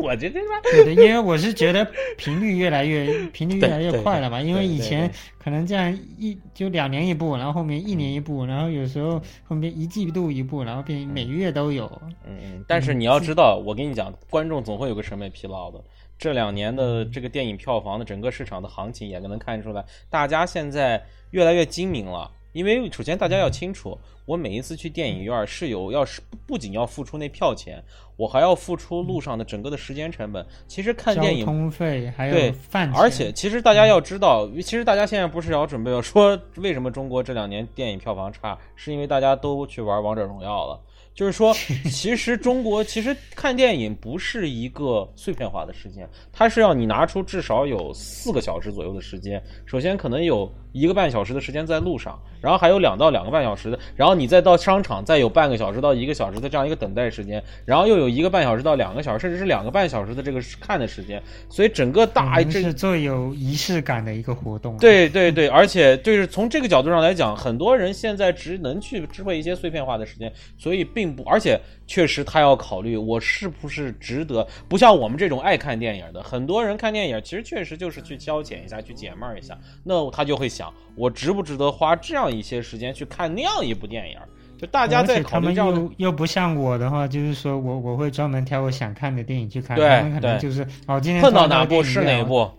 [0.02, 1.86] 我觉得吧，对的，因为我是觉得
[2.16, 4.40] 频率越来越 频率越来越快了嘛。
[4.40, 11.86] 因为以前可能这样一就两年一部，然后后面一年一部，然后有时候后面一季度一部，然后变每月都有。
[12.26, 12.64] 嗯嗯。
[12.66, 15.82] 但是你要知道，我跟你讲，观众总会有个审美疲劳的。
[16.18, 22.30] 这两年的这个电影票房的整个市场的行情也能看出来，大家现在越来越精明了。
[22.52, 27.82] 因为首先大家要清楚，我每一次去电影院是有要是不仅要付出那票钱。
[28.16, 30.44] 我还要付出路上的整个的时间成本。
[30.66, 40.78] 其实看电影，交通费还有饭而且其实大家要知道，其实大家现在不是要准备要说为什么中国这两年电影票房差，是因为大家都去玩王者荣耀了。
[41.20, 41.52] 就是说，
[41.92, 49.42] 其实中国其实看电影不是一个碎片化的时间，它是要你拿出至少有四个小时左右的时间。
[49.66, 61.22] 首先可能有一个半小时的时间在路上，然后还有两到两个半小时的，然后你再到商场再有半个小时到一个小时的这样一个等待时间，然后又有一个半小时到两个小时，甚至是两个半小时的这个看的时间。
[61.50, 64.74] 所以整个大这是最有仪式感的一个活动。
[64.78, 71.09] 对对对，而且就是从这个角度上来讲，很多人现在只能去支配一些碎片化的时间，所以并。
[71.26, 74.46] 而且确实，他要考虑我是不是值得。
[74.68, 79.58] 不像我们这种爱看电影的，很多人看电影其实确实就是去消遣一下，去解闷一下。
[79.84, 84.16] 那他就会想，我值不值得花这样一些时间去看那样一部电影？
[84.58, 85.68] 就大家在考虑这样。
[85.74, 89.76] 又又不像我的话，就是说我我会专门挑我想看的电影去看。
[89.76, 92.50] 对可能就是哦，今天碰到哪部是哪部。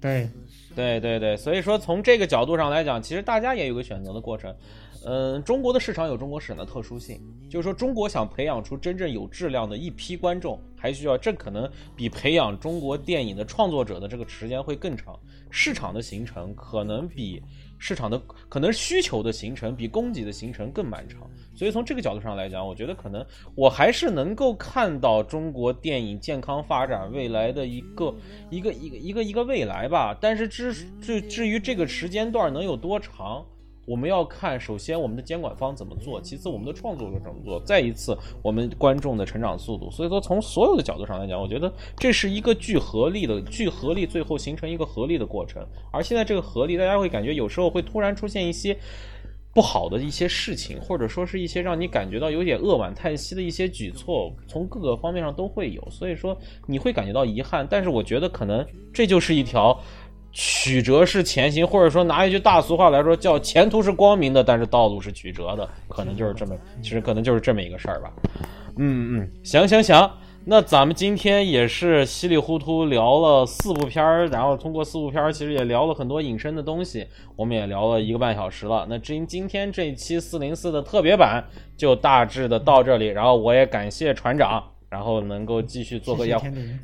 [0.00, 0.28] 对。
[0.76, 4.54] 对对对，所以说从这个角度上来讲，其实大家也有个选择的过程。
[5.04, 15.18] 嗯，中国的市场有中国市场的特殊性，就是说中国想培养出真正有质量的一批观众，还需要这可能比培养中国电影的创作者的这个时间会更长。
[15.50, 17.42] 市场的形成可能比
[17.78, 18.20] 市场的
[18.50, 21.20] 可能需求的形成比供给的形成更漫长。
[21.54, 23.24] 所以从这个角度上来讲，我觉得可能
[23.54, 28.14] 我还是能够看到中国电影健康发展未来的一个
[28.50, 30.16] 一个一个一个一个未来吧。
[30.20, 33.46] 但是至至至于这个时间段能有多长？
[33.88, 39.90] 我们要看，首先我们的监管方怎么做，其次我们的创作者怎么做，再一次我们观众的成长速度。
[39.90, 45.66] 所以说，从所有的角度上来讲，我觉得这是一个聚合力的聚合力，最后形成一个合力的过程。
[45.90, 48.76] 而现在这个合力，大家会感觉有时候会突然出现一些
[49.54, 55.82] 不好的一些事情，或者说是一些让你感觉到有点扼腕叹息的一些举措，从各个方面上都会有。
[55.90, 56.36] 所以说
[56.66, 59.80] 你会感觉到遗憾，但是我觉得可能这就是一条。
[60.32, 68.12] 曲折是前行，或者说拿一句大俗话来说，叫前途是光明的，但是道路是曲折的，可能就是这么，其实可能就是这么一个事儿吧。
[68.76, 70.08] 嗯嗯，行行行，
[70.44, 78.86] 那咱们今天也是稀里糊涂聊了四部片儿，然后通过四部片儿，其实也聊了很多隐身的东西，我们也聊了一个半小时了。
[78.88, 81.44] 那今今天这期四零四的特别版
[81.76, 84.62] 就大致的到这里，然后我也感谢船长。
[84.90, 86.36] 然后能够继续做客，也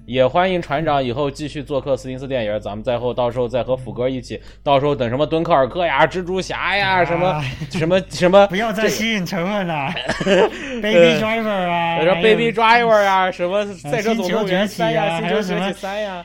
[0.05, 9.89] 也欢迎船长以后继续做客四零四电影，咱们再后到时候再和虎哥一起，到时候等什么敦刻尔克呀、蜘蛛侠呀、什么什么什么， 不要再吸引成分了。
[10.83, 16.25] Baby Driver 啊，什么 Baby Driver 啊，什么赛车总动员三呀、星球崛起三呀，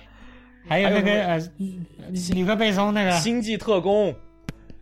[0.68, 1.40] 还有那个呃，
[2.34, 4.14] 吕克贝松那个星际特工。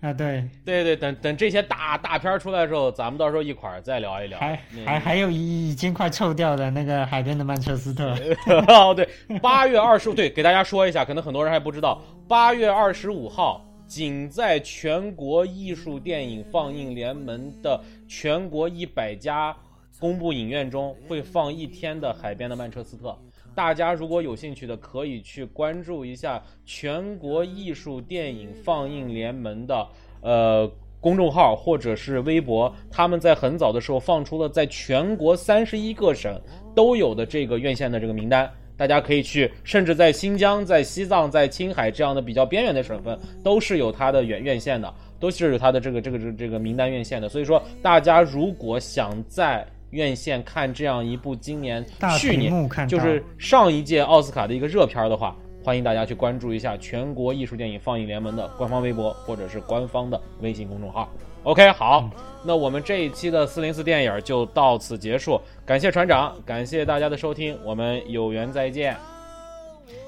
[0.08, 4.40] 啊，对对对，等等这些大大片出来之后，咱们到时候一块儿再聊一聊。
[4.40, 8.16] 还还还有已经快臭掉的那个海边的曼彻斯特。
[8.68, 9.08] 哦，对，
[9.42, 19.56] 八月二十五，对，给大家说一下，可能很多人还不知道，八月二十五号，仅在全国艺术电影放映联盟的全国一百家
[20.00, 23.18] 公布影院中，会放一天的海边的曼彻斯特。
[23.58, 29.88] 大家如果有兴趣的，可以去关注一下全国艺术电影放映联盟的
[30.22, 36.40] 呃公众号或者是微博，他们在很早的时候放出了在全国三十一个省
[36.76, 38.48] 都有的这个院线的这个名单，
[38.78, 47.28] 大家可以去，甚至在新疆、在西藏、在青海这样的比较边缘的省份，都是有它的院院线的，都是有它的这个这个这个这个名单院线的。
[47.28, 51.86] 所以说，大家如果想在院线看这样一部今年、
[52.20, 61.10] 去年就是上一届奥斯卡的一个热片的话，欢迎大家去关注一下全国艺术电影放映联盟的官方微博或者是官方的微信公众号。
[61.44, 62.10] OK，好，
[62.44, 68.96] 那我们这一期的四零四电影就到此结束，感谢船长，感谢大家的收听，我们有缘再见。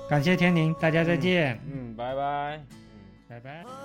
[0.10, 1.58] 感谢天宁，大家再见。
[1.72, 2.58] 嗯，拜拜。
[2.58, 2.66] 嗯，
[3.30, 3.79] 拜拜。